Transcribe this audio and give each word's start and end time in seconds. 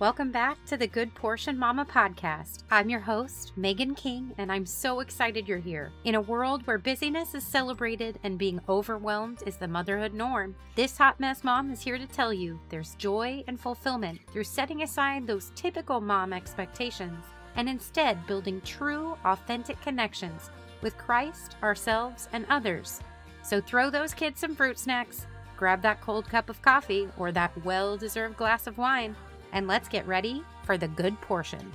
Welcome 0.00 0.30
back 0.30 0.64
to 0.66 0.76
the 0.76 0.86
Good 0.86 1.12
Portion 1.16 1.58
Mama 1.58 1.84
podcast. 1.84 2.62
I'm 2.70 2.88
your 2.88 3.00
host, 3.00 3.50
Megan 3.56 3.96
King, 3.96 4.32
and 4.38 4.52
I'm 4.52 4.64
so 4.64 5.00
excited 5.00 5.48
you're 5.48 5.58
here. 5.58 5.90
In 6.04 6.14
a 6.14 6.20
world 6.20 6.64
where 6.68 6.78
busyness 6.78 7.34
is 7.34 7.42
celebrated 7.42 8.20
and 8.22 8.38
being 8.38 8.60
overwhelmed 8.68 9.42
is 9.44 9.56
the 9.56 9.66
motherhood 9.66 10.14
norm, 10.14 10.54
this 10.76 10.96
hot 10.96 11.18
mess 11.18 11.42
mom 11.42 11.72
is 11.72 11.80
here 11.80 11.98
to 11.98 12.06
tell 12.06 12.32
you 12.32 12.60
there's 12.68 12.94
joy 12.94 13.42
and 13.48 13.58
fulfillment 13.58 14.20
through 14.30 14.44
setting 14.44 14.84
aside 14.84 15.26
those 15.26 15.50
typical 15.56 16.00
mom 16.00 16.32
expectations 16.32 17.24
and 17.56 17.68
instead 17.68 18.24
building 18.28 18.60
true, 18.60 19.16
authentic 19.24 19.80
connections 19.80 20.50
with 20.80 20.96
Christ, 20.96 21.56
ourselves, 21.60 22.28
and 22.32 22.46
others. 22.48 23.00
So 23.42 23.60
throw 23.60 23.90
those 23.90 24.14
kids 24.14 24.38
some 24.38 24.54
fruit 24.54 24.78
snacks, 24.78 25.26
grab 25.56 25.82
that 25.82 26.00
cold 26.00 26.28
cup 26.28 26.48
of 26.48 26.62
coffee 26.62 27.08
or 27.18 27.32
that 27.32 27.64
well 27.64 27.96
deserved 27.96 28.36
glass 28.36 28.68
of 28.68 28.78
wine 28.78 29.16
and 29.52 29.66
let's 29.66 29.88
get 29.88 30.06
ready 30.06 30.42
for 30.64 30.76
the 30.76 30.88
good 30.88 31.20
portion. 31.20 31.72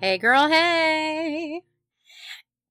Hey, 0.00 0.18
girl, 0.18 0.48
hey! 0.48 1.62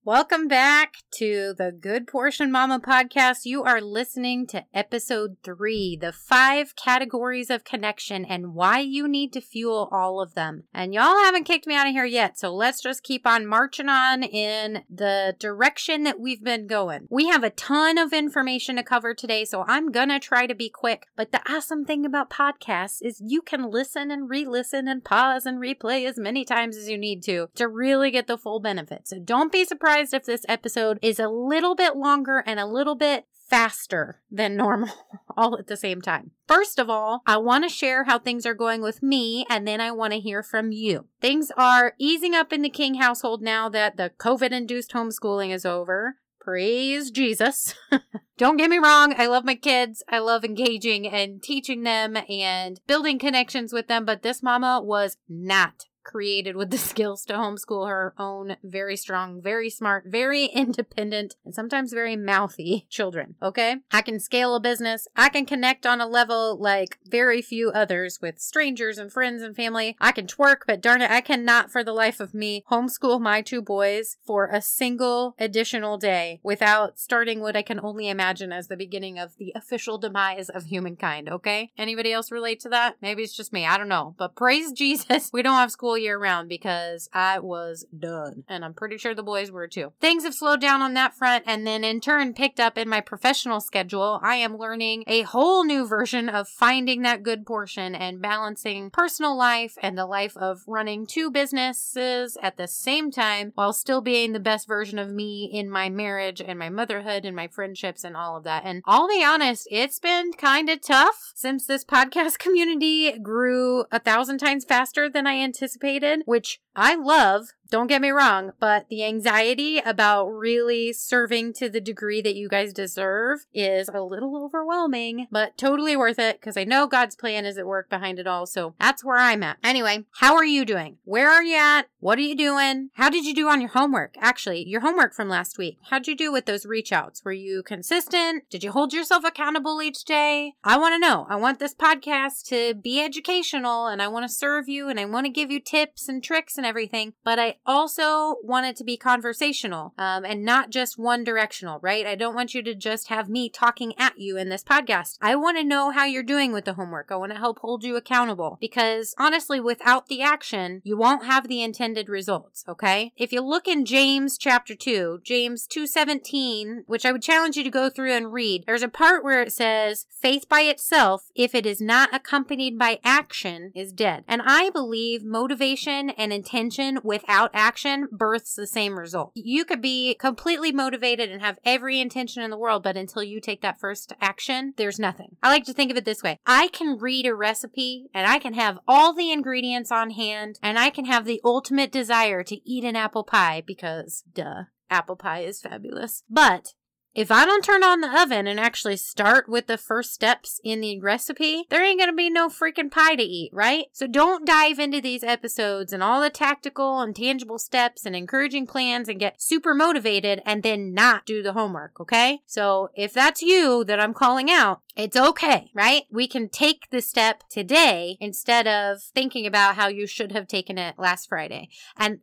Welcome 0.06 0.50
back 0.50 0.96
to 1.20 1.54
the 1.58 1.72
Good 1.72 2.08
Portion 2.08 2.52
Mama 2.52 2.82
podcast. 2.82 3.46
You 3.46 3.64
are 3.64 3.80
listening 3.80 4.46
to 4.48 4.66
episode 4.74 5.38
three, 5.46 5.96
the 5.96 6.12
five 6.12 6.76
categories 6.76 7.50
of 7.50 7.64
connection 7.64 8.26
and 8.26 8.54
why 8.54 8.80
you 8.80 9.08
need 9.08 9.32
to 9.32 9.40
fuel 9.40 9.88
all 9.94 10.20
of 10.20 10.34
them. 10.34 10.66
And 10.74 10.94
y'all 10.94 11.24
haven't 11.24 11.46
kicked 11.46 11.66
me 11.68 11.78
out 11.78 11.88
of 11.88 11.94
here 11.94 12.04
yet, 12.04 12.38
so 12.38 12.54
let's 12.54 12.82
just 12.82 13.02
keep 13.02 13.26
on 13.26 13.48
marching 13.48 13.88
on 13.88 14.24
in 14.24 14.84
the 14.94 15.38
direction 15.40 16.04
that 16.04 16.20
we've 16.20 16.44
been 16.44 16.68
going. 16.68 17.08
We 17.10 17.30
have 17.30 17.46
a 17.46 17.50
ton 17.50 17.98
of 17.98 18.12
information 18.12 18.76
to 18.76 18.84
cover 18.84 19.14
today, 19.14 19.46
so 19.46 19.64
I'm 19.70 19.90
gonna 19.90 20.20
try 20.20 20.48
to 20.48 20.56
be 20.56 20.70
quick. 20.70 21.06
But 21.16 21.32
the 21.32 21.50
awesome 21.50 21.86
thing 21.86 22.06
about 22.06 22.30
podcasts 22.30 22.98
is 23.02 23.24
you 23.26 23.42
can 23.42 23.72
listen 23.72 24.12
and 24.12 24.30
re 24.30 24.46
listen 24.46 24.90
and 24.90 25.02
pause 25.02 25.46
and 25.46 25.62
replay 25.62 26.06
as 26.06 26.20
many 26.20 26.44
times 26.44 26.76
as 26.76 26.90
you 26.90 26.98
need 26.98 27.24
to 27.24 27.48
to 27.56 27.70
really 27.70 28.12
get 28.12 28.28
the 28.28 28.38
full 28.38 28.60
benefit. 28.60 29.08
So 29.08 29.18
don't 29.18 29.50
be 29.50 29.64
surprised 29.64 29.93
surprised 29.94 30.14
if 30.16 30.26
this 30.26 30.46
episode 30.50 30.98
is 31.04 31.20
a 31.20 31.30
little 31.30 31.76
bit 31.76 31.96
longer 31.96 32.44
and 32.48 32.60
a 32.60 32.66
little 32.66 32.96
bit 32.96 33.28
faster 33.48 34.22
than 34.32 34.58
normal 34.58 34.90
all 35.38 35.56
at 35.60 35.68
the 35.68 35.78
same 35.78 36.02
time. 36.02 36.32
First 36.48 36.80
of 36.80 36.90
all, 36.90 37.22
I 37.28 37.38
want 37.38 37.64
to 37.64 37.70
share 37.70 38.06
how 38.06 38.18
things 38.18 38.44
are 38.48 38.56
going 38.56 38.82
with 38.82 39.04
me 39.04 39.46
and 39.52 39.68
then 39.68 39.80
I 39.80 39.92
want 39.92 40.14
to 40.14 40.20
hear 40.20 40.42
from 40.42 40.72
you. 40.72 41.06
Things 41.22 41.52
are 41.58 41.94
easing 42.00 42.34
up 42.34 42.52
in 42.52 42.64
the 42.64 42.72
King 42.72 42.96
household 42.96 43.44
now 43.44 43.70
that 43.70 43.96
the 43.96 44.12
COVID 44.18 44.52
induced 44.52 44.94
homeschooling 44.94 45.54
is 45.54 45.64
over. 45.64 46.16
Praise 46.42 47.12
Jesus. 47.12 47.76
Don't 48.40 48.58
get 48.58 48.72
me 48.72 48.80
wrong, 48.80 49.14
I 49.16 49.28
love 49.28 49.46
my 49.46 49.56
kids. 49.56 50.04
I 50.10 50.18
love 50.18 50.44
engaging 50.44 51.08
and 51.08 51.42
teaching 51.44 51.84
them 51.84 52.18
and 52.28 52.80
building 52.88 53.20
connections 53.20 53.72
with 53.72 53.88
them, 53.88 54.06
but 54.06 54.24
this 54.24 54.42
mama 54.42 54.82
was 54.84 55.18
not 55.30 55.86
created 56.04 56.56
with 56.56 56.70
the 56.70 56.78
skills 56.92 57.26
to 57.26 57.34
homeschool 57.34 57.88
her 57.88 58.14
own 58.18 58.58
very 58.64 58.98
strong, 58.98 59.42
very 59.42 59.70
smart, 59.70 60.06
very 60.08 60.46
independent, 60.54 61.36
and 61.46 61.54
sometimes 61.54 61.94
very 61.94 62.16
mouthy 62.16 62.86
children. 62.90 63.36
Okay? 63.42 63.78
I 63.92 64.02
can 64.02 64.20
scale 64.20 64.56
a 64.56 64.60
business. 64.60 65.08
I 65.16 65.30
can 65.30 65.46
connect 65.46 65.86
on 65.86 66.02
a 66.02 66.08
level 66.08 66.58
like 66.60 67.00
very 67.06 67.42
few 67.42 67.72
others 67.72 68.20
with 68.22 68.40
strangers 68.40 68.98
and 68.98 69.12
friends 69.12 69.42
and 69.42 69.56
family. 69.56 69.96
I 70.00 70.12
can 70.12 70.28
twerk, 70.28 70.62
but 70.68 70.82
darn 70.82 71.02
it, 71.02 71.12
I 71.12 71.22
cannot 71.22 71.72
for 71.72 71.84
the 71.84 71.94
life 71.94 72.20
of 72.20 72.34
me 72.34 72.64
homeschool 72.70 73.22
my 73.22 73.42
two 73.42 73.62
boys 73.62 74.18
for 74.26 74.48
a 74.48 74.62
single 74.62 75.36
additional 75.40 75.98
day 75.98 76.40
without 76.44 77.00
starting 77.00 77.40
what 77.40 77.56
I 77.56 77.62
can 77.62 77.80
only 77.80 78.10
imagine 78.10 78.52
as 78.52 78.68
the 78.68 78.78
beginning 78.78 79.20
of 79.20 79.38
the 79.38 79.52
official 79.56 79.98
demise 79.98 80.50
of 80.50 80.66
humankind. 80.66 81.30
Okay? 81.30 81.72
Anybody 81.78 82.12
else 82.12 82.32
relate 82.32 82.60
to 82.62 82.70
that? 82.70 82.98
Maybe 83.02 83.24
it's 83.24 83.36
just 83.36 83.54
me. 83.54 83.66
I 83.66 83.78
don't 83.78 83.90
know. 83.90 84.16
But 84.18 84.36
praise 84.36 84.72
Jesus, 84.84 85.30
we 85.34 85.42
don't 85.42 85.56
have 85.56 85.72
school 85.72 85.93
year 85.98 86.18
round 86.18 86.50
because 86.50 87.10
I 87.14 87.40
was 87.40 87.86
done. 87.98 88.44
And 88.48 88.64
I'm 88.64 88.74
pretty 88.74 88.98
sure 88.98 89.14
the 89.14 89.24
boys 89.24 89.52
were 89.52 89.68
too. 89.68 89.94
Things 90.00 90.24
have 90.24 90.34
slowed 90.34 90.62
down 90.62 90.82
on 90.82 90.94
that 90.96 91.16
front 91.16 91.44
and 91.48 91.66
then 91.66 91.84
in 91.84 92.02
turn 92.02 92.34
picked 92.34 92.60
up 92.60 92.78
in 92.78 92.90
my 92.90 93.02
professional 93.02 93.60
schedule. 93.60 94.20
I 94.24 94.36
am 94.36 94.58
learning 94.58 95.04
a 95.08 95.22
whole 95.22 95.64
new 95.64 95.88
version 95.88 96.30
of 96.30 96.48
finding 96.48 97.02
that 97.02 97.24
good 97.24 97.46
portion 97.46 97.96
and 97.96 98.22
balancing 98.22 98.90
personal 98.90 99.38
life 99.38 99.78
and 99.82 99.98
the 99.98 100.06
life 100.06 100.36
of 100.38 100.64
running 100.68 101.06
two 101.06 101.30
businesses 101.32 102.38
at 102.42 102.58
the 102.58 102.68
same 102.68 103.12
time 103.12 103.52
while 103.56 103.74
still 103.74 104.02
being 104.02 104.34
the 104.34 104.40
best 104.40 104.68
version 104.68 104.98
of 104.98 105.12
me 105.12 105.50
in 105.52 105.70
my 105.70 105.90
marriage 105.90 106.42
and 106.42 106.58
my 106.58 106.70
motherhood 106.70 107.26
and 107.26 107.36
my 107.36 107.48
friendships 107.48 108.04
and 108.04 108.16
all 108.16 108.38
of 108.38 108.44
that. 108.44 108.64
And 108.66 108.82
I'll 108.86 109.08
be 109.08 109.24
honest, 109.24 109.68
it's 109.70 110.00
been 110.00 110.34
kind 110.34 110.70
of 110.70 110.82
tough 110.82 111.32
since 111.36 111.66
this 111.66 111.86
podcast 111.86 112.40
community 112.40 113.18
grew 113.20 113.86
a 113.92 114.00
thousand 114.00 114.40
times 114.40 114.66
faster 114.66 115.10
than 115.10 115.28
I 115.28 115.36
anticipated 115.36 115.83
anticipated, 115.84 116.24
which 116.26 116.60
I 116.76 116.96
love 116.96 117.54
don't 117.74 117.88
get 117.88 118.04
me 118.04 118.12
wrong, 118.12 118.52
but 118.60 118.88
the 118.90 119.04
anxiety 119.04 119.80
about 119.80 120.28
really 120.28 120.94
serving 120.94 121.54
to 121.54 121.70
the 121.70 121.82
degree 121.82 122.22
that 122.22 122.36
you 122.36 122.48
guys 122.48 122.72
deserve 122.72 123.48
is 123.52 123.90
a 123.90 124.02
little 124.02 124.38
overwhelming, 124.38 125.26
but 125.32 125.58
totally 125.58 125.98
worth 125.98 126.20
it 126.20 126.40
because 126.40 126.56
I 126.56 126.66
know 126.66 126.86
God's 126.86 127.16
plan 127.16 127.48
is 127.48 127.58
at 127.58 127.66
work 127.66 127.90
behind 127.90 128.20
it 128.20 128.28
all. 128.28 128.46
So 128.46 128.76
that's 128.80 129.04
where 129.04 129.18
I'm 129.18 129.42
at. 129.42 129.58
Anyway, 129.64 130.06
how 130.20 130.36
are 130.36 130.46
you 130.46 130.66
doing? 130.66 130.98
Where 131.04 131.32
are 131.32 131.42
you 131.42 131.56
at? 131.56 131.88
What 132.00 132.20
are 132.20 132.22
you 132.22 132.38
doing? 132.38 132.92
How 132.94 133.10
did 133.10 133.26
you 133.26 133.34
do 133.34 133.48
on 133.48 133.60
your 133.60 133.72
homework? 133.72 134.14
Actually, 134.20 134.68
your 134.68 134.82
homework 134.82 135.16
from 135.16 135.28
last 135.28 135.58
week. 135.58 135.80
How'd 135.90 136.06
you 136.06 136.16
do 136.16 136.32
with 136.32 136.46
those 136.46 136.68
reach 136.68 136.92
outs? 136.92 137.26
Were 137.26 137.32
you 137.32 137.64
consistent? 137.64 138.44
Did 138.52 138.64
you 138.64 138.72
hold 138.72 138.94
yourself 138.94 139.24
accountable 139.24 139.82
each 139.82 140.06
day? 140.06 140.54
I 140.64 140.78
want 140.78 140.94
to 140.94 141.00
know. 141.00 141.26
I 141.28 141.38
want 141.38 141.58
this 141.58 141.74
podcast 141.74 142.46
to 142.50 142.76
be 142.76 143.02
educational 143.02 143.88
and 143.88 144.00
I 144.00 144.10
want 144.10 144.30
to 144.30 144.36
serve 144.36 144.70
you 144.70 144.90
and 144.90 145.00
I 145.00 145.06
want 145.06 145.26
to 145.26 145.32
give 145.32 145.50
you 145.50 145.60
tips 145.60 146.08
and 146.08 146.24
tricks 146.24 146.60
everything, 146.66 147.14
but 147.24 147.40
I 147.40 147.58
also 147.66 148.36
want 148.44 148.66
it 148.66 148.76
to 148.78 148.84
be 148.84 148.98
conversational 148.98 149.94
um, 149.98 150.26
and 150.26 150.44
not 150.44 150.70
just 150.70 150.98
one 150.98 151.24
directional, 151.24 151.80
right? 151.82 152.06
I 152.06 152.16
don't 152.16 152.36
want 152.36 152.54
you 152.54 152.62
to 152.64 152.76
just 152.76 153.08
have 153.10 153.30
me 153.30 153.50
talking 153.50 153.94
at 153.98 154.20
you 154.20 154.38
in 154.38 154.50
this 154.50 154.64
podcast. 154.64 155.18
I 155.22 155.36
want 155.36 155.58
to 155.58 155.64
know 155.64 155.92
how 155.92 156.06
you're 156.06 156.24
doing 156.24 156.52
with 156.52 156.66
the 156.66 156.74
homework. 156.74 157.08
I 157.12 157.16
want 157.16 157.32
to 157.32 157.38
help 157.38 157.60
hold 157.60 157.84
you 157.84 157.96
accountable 157.96 158.58
because 158.60 159.14
honestly, 159.18 159.60
without 159.60 160.08
the 160.08 160.22
action, 160.22 160.82
you 160.84 160.98
won't 160.98 161.26
have 161.26 161.48
the 161.48 161.62
intended 161.62 162.10
results, 162.10 162.64
okay? 162.68 163.12
If 163.18 163.32
you 163.32 163.42
look 163.42 163.68
in 163.68 163.86
James 163.86 164.38
chapter 164.38 164.76
2, 164.76 165.22
James 165.24 165.68
2:17, 165.68 166.84
which 166.88 167.06
I 167.06 167.12
would 167.12 167.22
challenge 167.22 167.58
you 167.58 167.64
to 167.64 167.70
go 167.70 167.90
through 167.90 168.12
and 168.12 168.34
read, 168.34 168.64
there's 168.66 168.84
a 168.84 168.88
part 168.88 169.24
where 169.24 169.42
it 169.42 169.52
says, 169.52 170.06
"Faith 170.10 170.48
by 170.50 170.62
itself, 170.62 171.32
if 171.36 171.56
it 171.56 171.66
is 171.66 171.82
not 171.82 172.14
accompanied 172.14 172.78
by 172.78 173.00
action, 173.04 173.72
is 173.76 173.92
dead." 173.92 174.24
And 174.28 174.42
I 174.46 174.70
believe 174.70 175.24
motivation 175.24 176.10
and 176.12 176.32
intention 176.54 177.00
without 177.04 177.50
action 177.54 178.08
births 178.12 178.54
the 178.54 178.68
same 178.68 178.98
result. 178.98 179.32
You 179.34 179.66
could 179.66 179.82
be 179.82 180.16
completely 180.16 180.72
motivated 180.72 181.32
and 181.32 181.42
have 181.42 181.58
every 181.66 182.00
intention 182.00 182.44
in 182.44 182.52
the 182.52 182.58
world, 182.58 182.84
but 182.84 182.96
until 182.96 183.24
you 183.24 183.42
take 183.42 183.62
that 183.62 183.80
first 183.80 184.14
action, 184.22 184.74
there's 184.78 185.00
nothing. 185.00 185.38
I 185.42 185.50
like 185.50 185.66
to 185.66 185.74
think 185.74 185.90
of 185.90 185.98
it 185.98 186.06
this 186.06 186.22
way. 186.22 186.40
I 186.46 186.68
can 186.68 186.98
read 187.00 187.26
a 187.26 187.34
recipe 187.34 188.08
and 188.14 188.28
I 188.28 188.38
can 188.38 188.54
have 188.54 188.80
all 188.88 189.14
the 189.14 189.32
ingredients 189.32 189.92
on 189.92 190.12
hand 190.12 190.60
and 190.62 190.78
I 190.78 190.90
can 190.90 191.06
have 191.06 191.26
the 191.26 191.42
ultimate 191.44 191.92
desire 191.92 192.44
to 192.44 192.70
eat 192.70 192.84
an 192.84 192.96
apple 192.96 193.24
pie 193.24 193.64
because 193.66 194.24
duh 194.32 194.66
apple 194.90 195.16
pie 195.16 195.42
is 195.42 195.62
fabulous. 195.62 196.24
But 196.30 196.74
if 197.16 197.32
I 197.32 197.46
don't 197.46 197.64
turn 197.64 197.84
on 197.84 198.02
the 198.02 198.22
oven 198.22 198.48
and 198.48 198.60
actually 198.60 198.98
start 198.98 199.48
with 199.48 199.68
the 199.68 199.78
first 199.78 200.14
steps 200.14 200.60
in 200.64 200.82
the 200.82 201.00
recipe, 201.00 201.66
there 201.70 201.84
ain't 201.84 202.00
gonna 202.00 202.14
be 202.14 202.30
no 202.30 202.50
freaking 202.50 202.92
pie 202.92 203.16
to 203.16 203.24
eat, 203.24 203.52
right? 203.54 203.86
So 203.92 204.08
don't 204.08 204.46
dive 204.46 204.80
into 204.80 205.00
these 205.00 205.24
episodes 205.24 205.94
and 205.94 206.02
all 206.02 206.22
the 206.22 206.30
tactical 206.30 207.02
and 207.02 207.16
tangible 207.16 207.60
steps 207.60 208.06
and 208.06 208.16
encouraging 208.16 208.66
plans 208.66 209.08
and 209.08 209.20
get 209.20 209.42
super 209.42 209.76
motivated 209.76 210.42
and 210.46 210.64
then 210.64 210.94
not 210.94 211.26
do 211.26 211.44
the 211.44 211.54
homework, 211.54 212.00
okay? 212.00 212.40
So 212.46 212.90
if 212.96 213.14
that's 213.14 213.42
you 213.42 213.84
that 213.86 214.00
I'm 214.00 214.14
calling 214.14 214.50
out, 214.50 214.82
it's 214.96 215.18
okay, 215.18 215.72
right? 215.74 216.04
We 216.12 216.28
can 216.28 216.50
take 216.50 216.90
the 216.90 217.02
step 217.02 217.44
today 217.50 218.18
instead 218.20 218.68
of 218.68 219.02
thinking 219.02 219.46
about 219.46 219.76
how 219.76 219.88
you 219.88 220.08
should 220.08 220.32
have 220.32 220.48
taken 220.48 220.78
it 220.78 220.96
last 220.98 221.30
Friday. 221.30 221.70
And 221.98 222.20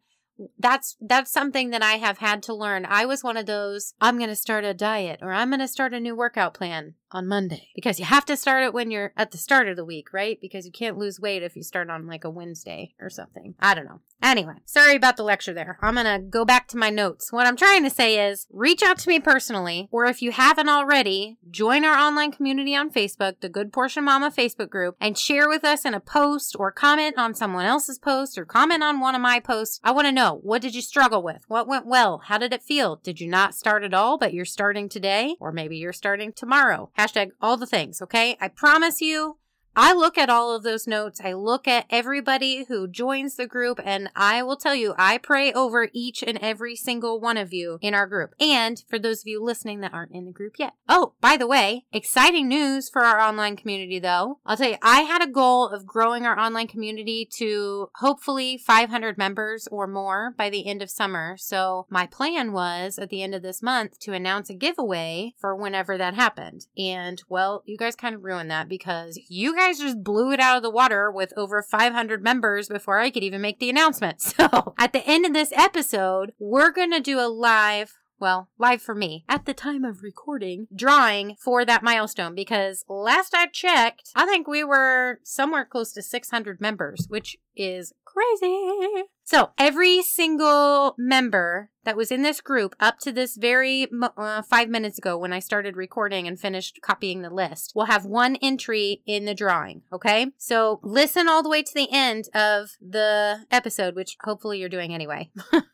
that's 0.58 0.96
that's 1.00 1.30
something 1.30 1.70
that 1.70 1.82
I 1.82 1.94
have 1.94 2.18
had 2.18 2.42
to 2.44 2.54
learn. 2.54 2.86
I 2.86 3.04
was 3.04 3.22
one 3.24 3.36
of 3.36 3.46
those 3.46 3.94
I'm 4.00 4.18
going 4.18 4.30
to 4.30 4.36
start 4.36 4.64
a 4.64 4.74
diet 4.74 5.20
or 5.22 5.32
I'm 5.32 5.50
going 5.50 5.60
to 5.60 5.68
start 5.68 5.94
a 5.94 6.00
new 6.00 6.14
workout 6.14 6.54
plan 6.54 6.94
on 7.12 7.26
Monday 7.26 7.68
because 7.74 7.98
you 7.98 8.04
have 8.04 8.24
to 8.26 8.36
start 8.36 8.64
it 8.64 8.74
when 8.74 8.90
you're 8.90 9.12
at 9.16 9.30
the 9.30 9.38
start 9.38 9.68
of 9.68 9.76
the 9.76 9.84
week, 9.84 10.12
right? 10.12 10.38
Because 10.40 10.66
you 10.66 10.72
can't 10.72 10.98
lose 10.98 11.20
weight 11.20 11.42
if 11.42 11.56
you 11.56 11.62
start 11.62 11.90
on 11.90 12.06
like 12.06 12.24
a 12.24 12.30
Wednesday 12.30 12.94
or 13.00 13.10
something. 13.10 13.54
I 13.60 13.74
don't 13.74 13.86
know. 13.86 14.00
Anyway, 14.22 14.54
sorry 14.66 14.96
about 14.96 15.16
the 15.16 15.22
lecture 15.22 15.54
there. 15.54 15.78
I'm 15.80 15.94
going 15.94 16.04
to 16.04 16.18
go 16.18 16.44
back 16.44 16.68
to 16.68 16.76
my 16.76 16.90
notes. 16.90 17.32
What 17.32 17.46
I'm 17.46 17.56
trying 17.56 17.82
to 17.84 17.90
say 17.90 18.28
is 18.28 18.46
reach 18.50 18.82
out 18.82 18.98
to 18.98 19.08
me 19.08 19.18
personally, 19.18 19.88
or 19.90 20.04
if 20.04 20.20
you 20.20 20.30
haven't 20.30 20.68
already, 20.68 21.38
join 21.50 21.84
our 21.84 21.96
online 21.96 22.30
community 22.30 22.76
on 22.76 22.90
Facebook, 22.90 23.40
the 23.40 23.48
Good 23.48 23.72
Portion 23.72 24.04
Mama 24.04 24.30
Facebook 24.30 24.68
group, 24.68 24.96
and 25.00 25.16
share 25.16 25.48
with 25.48 25.64
us 25.64 25.86
in 25.86 25.94
a 25.94 26.00
post 26.00 26.54
or 26.58 26.70
comment 26.70 27.16
on 27.16 27.34
someone 27.34 27.64
else's 27.64 27.98
post 27.98 28.36
or 28.36 28.44
comment 28.44 28.82
on 28.82 29.00
one 29.00 29.14
of 29.14 29.22
my 29.22 29.40
posts. 29.40 29.80
I 29.82 29.92
want 29.92 30.06
to 30.06 30.12
know 30.12 30.38
what 30.42 30.60
did 30.60 30.74
you 30.74 30.82
struggle 30.82 31.22
with? 31.22 31.44
What 31.48 31.66
went 31.66 31.86
well? 31.86 32.18
How 32.26 32.36
did 32.36 32.52
it 32.52 32.62
feel? 32.62 32.96
Did 32.96 33.20
you 33.20 33.28
not 33.28 33.54
start 33.54 33.84
at 33.84 33.94
all, 33.94 34.18
but 34.18 34.34
you're 34.34 34.44
starting 34.44 34.90
today? 34.90 35.36
Or 35.40 35.50
maybe 35.50 35.78
you're 35.78 35.94
starting 35.94 36.32
tomorrow? 36.32 36.90
Hashtag 37.00 37.30
all 37.40 37.56
the 37.56 37.66
things, 37.66 38.02
okay? 38.02 38.36
I 38.42 38.48
promise 38.48 39.00
you, 39.00 39.38
I 39.76 39.92
look 39.92 40.18
at 40.18 40.30
all 40.30 40.54
of 40.54 40.62
those 40.62 40.86
notes. 40.86 41.20
I 41.22 41.32
look 41.32 41.68
at 41.68 41.86
everybody 41.90 42.64
who 42.68 42.88
joins 42.88 43.36
the 43.36 43.46
group, 43.46 43.80
and 43.84 44.10
I 44.16 44.42
will 44.42 44.56
tell 44.56 44.74
you, 44.74 44.94
I 44.98 45.18
pray 45.18 45.52
over 45.52 45.88
each 45.92 46.22
and 46.22 46.38
every 46.38 46.76
single 46.76 47.20
one 47.20 47.36
of 47.36 47.52
you 47.52 47.78
in 47.80 47.94
our 47.94 48.06
group. 48.06 48.34
And 48.40 48.82
for 48.88 48.98
those 48.98 49.20
of 49.20 49.26
you 49.26 49.42
listening 49.42 49.80
that 49.80 49.94
aren't 49.94 50.14
in 50.14 50.24
the 50.24 50.32
group 50.32 50.54
yet. 50.58 50.74
Oh, 50.88 51.14
by 51.20 51.36
the 51.36 51.46
way, 51.46 51.84
exciting 51.92 52.48
news 52.48 52.88
for 52.88 53.02
our 53.02 53.20
online 53.20 53.56
community 53.56 53.98
though. 53.98 54.38
I'll 54.44 54.56
tell 54.56 54.70
you, 54.70 54.76
I 54.82 55.02
had 55.02 55.22
a 55.22 55.30
goal 55.30 55.68
of 55.68 55.86
growing 55.86 56.26
our 56.26 56.38
online 56.38 56.66
community 56.66 57.28
to 57.36 57.90
hopefully 57.96 58.58
500 58.58 59.16
members 59.16 59.68
or 59.70 59.86
more 59.86 60.34
by 60.36 60.50
the 60.50 60.66
end 60.66 60.82
of 60.82 60.90
summer. 60.90 61.36
So 61.38 61.86
my 61.88 62.06
plan 62.06 62.52
was 62.52 62.98
at 62.98 63.10
the 63.10 63.22
end 63.22 63.34
of 63.34 63.42
this 63.42 63.62
month 63.62 63.98
to 64.00 64.12
announce 64.12 64.50
a 64.50 64.54
giveaway 64.54 65.34
for 65.38 65.54
whenever 65.54 65.96
that 65.96 66.14
happened. 66.14 66.66
And 66.76 67.22
well, 67.28 67.62
you 67.66 67.76
guys 67.76 67.96
kind 67.96 68.14
of 68.14 68.24
ruined 68.24 68.50
that 68.50 68.68
because 68.68 69.18
you 69.28 69.54
guys 69.60 69.78
just 69.78 70.02
blew 70.02 70.32
it 70.32 70.40
out 70.40 70.56
of 70.56 70.62
the 70.62 70.70
water 70.70 71.10
with 71.10 71.32
over 71.36 71.62
500 71.62 72.22
members 72.22 72.68
before 72.68 72.98
I 72.98 73.10
could 73.10 73.22
even 73.22 73.40
make 73.40 73.58
the 73.58 73.70
announcement. 73.70 74.20
So 74.40 74.74
at 74.78 74.92
the 74.92 75.06
end 75.06 75.26
of 75.26 75.34
this 75.34 75.52
episode, 75.52 76.32
we're 76.38 76.70
going 76.70 76.92
to 76.92 77.00
do 77.00 77.18
a 77.18 77.28
live 77.28 77.94
well, 78.20 78.50
live 78.58 78.82
for 78.82 78.94
me 78.94 79.24
at 79.28 79.46
the 79.46 79.54
time 79.54 79.82
of 79.82 80.02
recording, 80.02 80.68
drawing 80.74 81.36
for 81.42 81.64
that 81.64 81.82
milestone 81.82 82.34
because 82.34 82.84
last 82.86 83.34
I 83.34 83.46
checked, 83.46 84.10
I 84.14 84.26
think 84.26 84.46
we 84.46 84.62
were 84.62 85.20
somewhere 85.24 85.64
close 85.64 85.92
to 85.94 86.02
600 86.02 86.60
members, 86.60 87.06
which 87.08 87.38
is 87.56 87.94
crazy. 88.04 89.04
So 89.30 89.50
every 89.58 90.02
single 90.02 90.96
member 90.98 91.70
that 91.84 91.96
was 91.96 92.10
in 92.10 92.22
this 92.22 92.40
group 92.40 92.74
up 92.80 92.98
to 93.02 93.12
this 93.12 93.36
very 93.36 93.86
uh, 94.16 94.42
five 94.42 94.68
minutes 94.68 94.98
ago 94.98 95.16
when 95.16 95.32
I 95.32 95.38
started 95.38 95.76
recording 95.76 96.26
and 96.26 96.36
finished 96.36 96.80
copying 96.82 97.22
the 97.22 97.30
list 97.30 97.70
will 97.76 97.84
have 97.84 98.04
one 98.04 98.34
entry 98.42 99.02
in 99.06 99.26
the 99.26 99.34
drawing. 99.34 99.82
Okay. 99.92 100.32
So 100.36 100.80
listen 100.82 101.28
all 101.28 101.44
the 101.44 101.48
way 101.48 101.62
to 101.62 101.72
the 101.72 101.86
end 101.92 102.24
of 102.34 102.70
the 102.80 103.46
episode, 103.52 103.94
which 103.94 104.16
hopefully 104.24 104.58
you're 104.58 104.68
doing 104.68 104.92
anyway. 104.92 105.30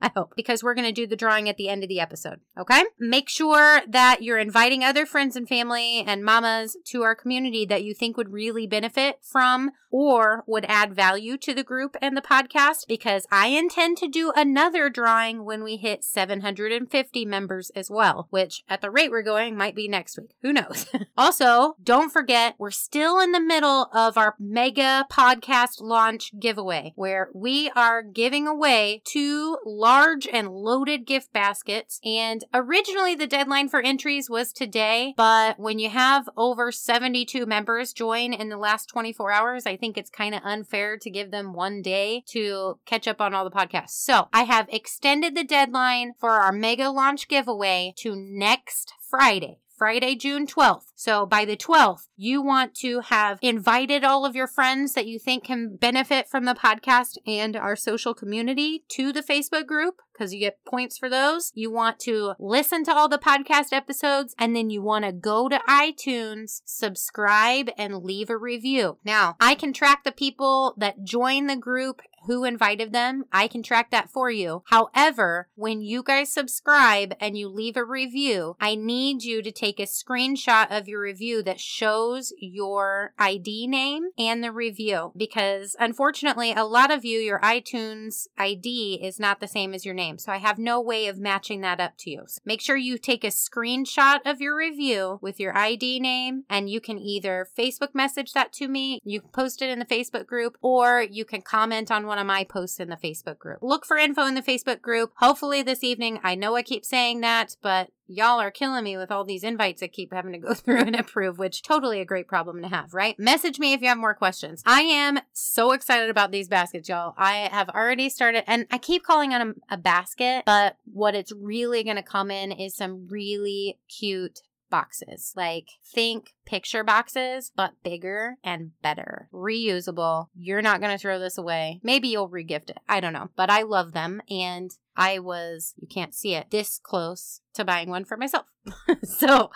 I 0.00 0.10
hope, 0.14 0.34
because 0.36 0.62
we're 0.62 0.74
going 0.74 0.86
to 0.86 0.92
do 0.92 1.06
the 1.06 1.16
drawing 1.16 1.48
at 1.48 1.56
the 1.56 1.68
end 1.68 1.82
of 1.82 1.88
the 1.88 2.00
episode. 2.00 2.40
Okay? 2.58 2.84
Make 2.98 3.28
sure 3.28 3.80
that 3.88 4.22
you're 4.22 4.38
inviting 4.38 4.84
other 4.84 5.06
friends 5.06 5.36
and 5.36 5.48
family 5.48 6.04
and 6.06 6.24
mamas 6.24 6.76
to 6.86 7.02
our 7.02 7.14
community 7.14 7.64
that 7.66 7.84
you 7.84 7.94
think 7.94 8.16
would 8.16 8.32
really 8.32 8.66
benefit 8.66 9.18
from 9.22 9.70
or 9.90 10.44
would 10.46 10.66
add 10.68 10.94
value 10.94 11.38
to 11.38 11.54
the 11.54 11.64
group 11.64 11.96
and 12.02 12.16
the 12.16 12.20
podcast 12.22 12.86
because 12.86 13.26
I 13.30 13.48
intend 13.48 13.96
to 13.98 14.08
do 14.08 14.32
another 14.36 14.90
drawing 14.90 15.44
when 15.44 15.62
we 15.62 15.76
hit 15.76 16.04
750 16.04 17.24
members 17.24 17.70
as 17.70 17.90
well, 17.90 18.26
which 18.30 18.62
at 18.68 18.82
the 18.82 18.90
rate 18.90 19.10
we're 19.10 19.22
going 19.22 19.56
might 19.56 19.74
be 19.74 19.88
next 19.88 20.18
week. 20.18 20.34
Who 20.42 20.52
knows? 20.52 20.86
also, 21.16 21.76
don't 21.82 22.12
forget, 22.12 22.56
we're 22.58 22.70
still 22.70 23.20
in 23.20 23.32
the 23.32 23.40
middle 23.40 23.88
of 23.92 24.18
our 24.18 24.34
mega 24.38 25.06
podcast 25.10 25.80
launch 25.80 26.32
giveaway 26.38 26.92
where 26.96 27.30
we 27.34 27.70
are 27.70 28.02
giving 28.02 28.46
away 28.46 29.02
two 29.04 29.56
large 29.86 30.26
and 30.26 30.48
loaded 30.48 31.06
gift 31.06 31.32
baskets. 31.32 32.00
And 32.04 32.44
originally 32.52 33.14
the 33.14 33.28
deadline 33.28 33.68
for 33.68 33.80
entries 33.80 34.28
was 34.28 34.52
today, 34.52 35.14
but 35.16 35.60
when 35.60 35.78
you 35.78 35.90
have 35.90 36.28
over 36.36 36.72
72 36.72 37.46
members 37.46 37.92
join 37.92 38.32
in 38.32 38.48
the 38.48 38.56
last 38.56 38.88
24 38.88 39.30
hours, 39.30 39.64
I 39.64 39.76
think 39.76 39.96
it's 39.96 40.10
kind 40.10 40.34
of 40.34 40.40
unfair 40.42 40.96
to 40.98 41.08
give 41.08 41.30
them 41.30 41.52
one 41.52 41.82
day 41.82 42.24
to 42.30 42.80
catch 42.84 43.06
up 43.06 43.20
on 43.20 43.32
all 43.32 43.44
the 43.44 43.56
podcasts. 43.56 43.90
So 43.90 44.28
I 44.32 44.42
have 44.42 44.66
extended 44.70 45.36
the 45.36 45.44
deadline 45.44 46.14
for 46.18 46.30
our 46.30 46.50
mega 46.50 46.90
launch 46.90 47.28
giveaway 47.28 47.94
to 47.98 48.16
next 48.16 48.92
Friday. 49.08 49.60
Friday, 49.76 50.14
June 50.14 50.46
12th. 50.46 50.86
So 50.94 51.26
by 51.26 51.44
the 51.44 51.56
12th, 51.56 52.08
you 52.16 52.40
want 52.40 52.74
to 52.76 53.00
have 53.00 53.38
invited 53.42 54.04
all 54.04 54.24
of 54.24 54.34
your 54.34 54.46
friends 54.46 54.94
that 54.94 55.06
you 55.06 55.18
think 55.18 55.44
can 55.44 55.76
benefit 55.76 56.28
from 56.28 56.46
the 56.46 56.54
podcast 56.54 57.18
and 57.26 57.54
our 57.54 57.76
social 57.76 58.14
community 58.14 58.84
to 58.88 59.12
the 59.12 59.22
Facebook 59.22 59.66
group 59.66 60.00
because 60.16 60.32
you 60.32 60.40
get 60.40 60.64
points 60.64 60.98
for 60.98 61.08
those. 61.08 61.52
You 61.54 61.70
want 61.70 61.98
to 62.00 62.34
listen 62.38 62.84
to 62.84 62.94
all 62.94 63.08
the 63.08 63.18
podcast 63.18 63.72
episodes 63.72 64.34
and 64.38 64.54
then 64.54 64.70
you 64.70 64.82
want 64.82 65.04
to 65.04 65.12
go 65.12 65.48
to 65.48 65.60
iTunes, 65.68 66.62
subscribe, 66.64 67.70
and 67.76 68.02
leave 68.02 68.30
a 68.30 68.36
review. 68.36 68.98
Now, 69.04 69.36
I 69.40 69.54
can 69.54 69.72
track 69.72 70.04
the 70.04 70.12
people 70.12 70.74
that 70.78 71.04
join 71.04 71.46
the 71.46 71.56
group 71.56 72.02
who 72.26 72.44
invited 72.44 72.92
them. 72.92 73.24
I 73.32 73.48
can 73.48 73.62
track 73.62 73.90
that 73.90 74.10
for 74.10 74.30
you. 74.30 74.62
However, 74.66 75.48
when 75.54 75.80
you 75.80 76.02
guys 76.02 76.32
subscribe 76.32 77.14
and 77.20 77.38
you 77.38 77.48
leave 77.48 77.76
a 77.76 77.84
review, 77.84 78.56
I 78.60 78.74
need 78.74 79.22
you 79.22 79.42
to 79.42 79.52
take 79.52 79.80
a 79.80 79.84
screenshot 79.84 80.76
of 80.76 80.88
your 80.88 81.00
review 81.00 81.42
that 81.44 81.60
shows 81.60 82.32
your 82.38 83.14
ID 83.18 83.66
name 83.68 84.10
and 84.18 84.42
the 84.42 84.52
review 84.52 85.12
because 85.16 85.76
unfortunately, 85.78 86.52
a 86.52 86.64
lot 86.64 86.90
of 86.90 87.04
you, 87.04 87.18
your 87.18 87.40
iTunes 87.40 88.26
ID 88.36 89.00
is 89.02 89.20
not 89.20 89.40
the 89.40 89.48
same 89.48 89.72
as 89.72 89.84
your 89.84 89.94
name. 89.94 90.05
So 90.18 90.32
I 90.32 90.38
have 90.38 90.58
no 90.58 90.80
way 90.80 91.06
of 91.08 91.18
matching 91.18 91.60
that 91.62 91.80
up 91.80 91.94
to 91.98 92.10
you. 92.10 92.22
So 92.26 92.40
make 92.44 92.60
sure 92.60 92.76
you 92.76 92.98
take 92.98 93.24
a 93.24 93.28
screenshot 93.28 94.20
of 94.24 94.40
your 94.40 94.56
review 94.56 95.18
with 95.20 95.40
your 95.40 95.56
ID 95.56 96.00
name 96.00 96.44
and 96.48 96.70
you 96.70 96.80
can 96.80 96.98
either 96.98 97.48
Facebook 97.58 97.94
message 97.94 98.32
that 98.32 98.52
to 98.54 98.68
me, 98.68 99.00
you 99.04 99.20
can 99.20 99.30
post 99.30 99.62
it 99.62 99.70
in 99.70 99.78
the 99.78 99.84
Facebook 99.84 100.26
group, 100.26 100.56
or 100.62 101.02
you 101.02 101.24
can 101.24 101.42
comment 101.42 101.90
on 101.90 102.06
one 102.06 102.18
of 102.18 102.26
my 102.26 102.44
posts 102.44 102.80
in 102.80 102.88
the 102.88 102.96
Facebook 102.96 103.38
group. 103.38 103.58
Look 103.62 103.84
for 103.84 103.96
info 103.96 104.26
in 104.26 104.34
the 104.34 104.42
Facebook 104.42 104.80
group. 104.80 105.12
Hopefully 105.16 105.62
this 105.62 105.82
evening. 105.82 106.20
I 106.22 106.34
know 106.34 106.56
I 106.56 106.62
keep 106.62 106.84
saying 106.84 107.20
that, 107.20 107.56
but 107.62 107.90
y'all 108.08 108.40
are 108.40 108.50
killing 108.50 108.84
me 108.84 108.96
with 108.96 109.10
all 109.10 109.24
these 109.24 109.44
invites 109.44 109.82
I 109.82 109.88
keep 109.88 110.12
having 110.12 110.32
to 110.32 110.38
go 110.38 110.54
through 110.54 110.80
and 110.80 110.96
approve, 110.96 111.38
which 111.38 111.62
totally 111.62 112.00
a 112.00 112.04
great 112.04 112.28
problem 112.28 112.62
to 112.62 112.68
have, 112.68 112.94
right? 112.94 113.18
Message 113.18 113.58
me 113.58 113.72
if 113.72 113.80
you 113.80 113.88
have 113.88 113.98
more 113.98 114.14
questions. 114.14 114.62
I 114.66 114.82
am 114.82 115.20
so 115.32 115.72
excited 115.72 116.10
about 116.10 116.30
these 116.30 116.48
baskets, 116.48 116.88
y'all. 116.88 117.14
I 117.16 117.48
have 117.52 117.68
already 117.68 118.08
started, 118.08 118.44
and 118.46 118.66
I 118.70 118.78
keep 118.78 119.02
calling 119.02 119.32
on 119.32 119.40
a, 119.70 119.74
a 119.74 119.76
basket, 119.76 120.42
but 120.46 120.76
what 120.84 121.14
it's 121.14 121.32
really 121.32 121.84
going 121.84 121.96
to 121.96 122.02
come 122.02 122.30
in 122.30 122.52
is 122.52 122.74
some 122.74 123.06
really 123.08 123.78
cute 123.88 124.40
boxes. 124.70 125.32
Like, 125.36 125.68
think 125.84 126.34
picture 126.44 126.84
boxes, 126.84 127.52
but 127.54 127.72
bigger 127.82 128.36
and 128.44 128.72
better. 128.82 129.28
Reusable. 129.32 130.28
You're 130.34 130.62
not 130.62 130.80
going 130.80 130.92
to 130.92 130.98
throw 130.98 131.18
this 131.18 131.38
away. 131.38 131.80
Maybe 131.82 132.08
you'll 132.08 132.30
regift 132.30 132.70
it. 132.70 132.78
I 132.88 133.00
don't 133.00 133.12
know. 133.12 133.30
But 133.36 133.50
I 133.50 133.62
love 133.62 133.92
them. 133.92 134.22
And 134.30 134.70
I 134.96 135.18
was, 135.18 135.74
you 135.76 135.86
can't 135.86 136.14
see 136.14 136.34
it, 136.34 136.50
this 136.50 136.80
close 136.82 137.40
to 137.54 137.64
buying 137.64 137.90
one 137.90 138.04
for 138.04 138.16
myself. 138.16 138.46
so 139.02 139.50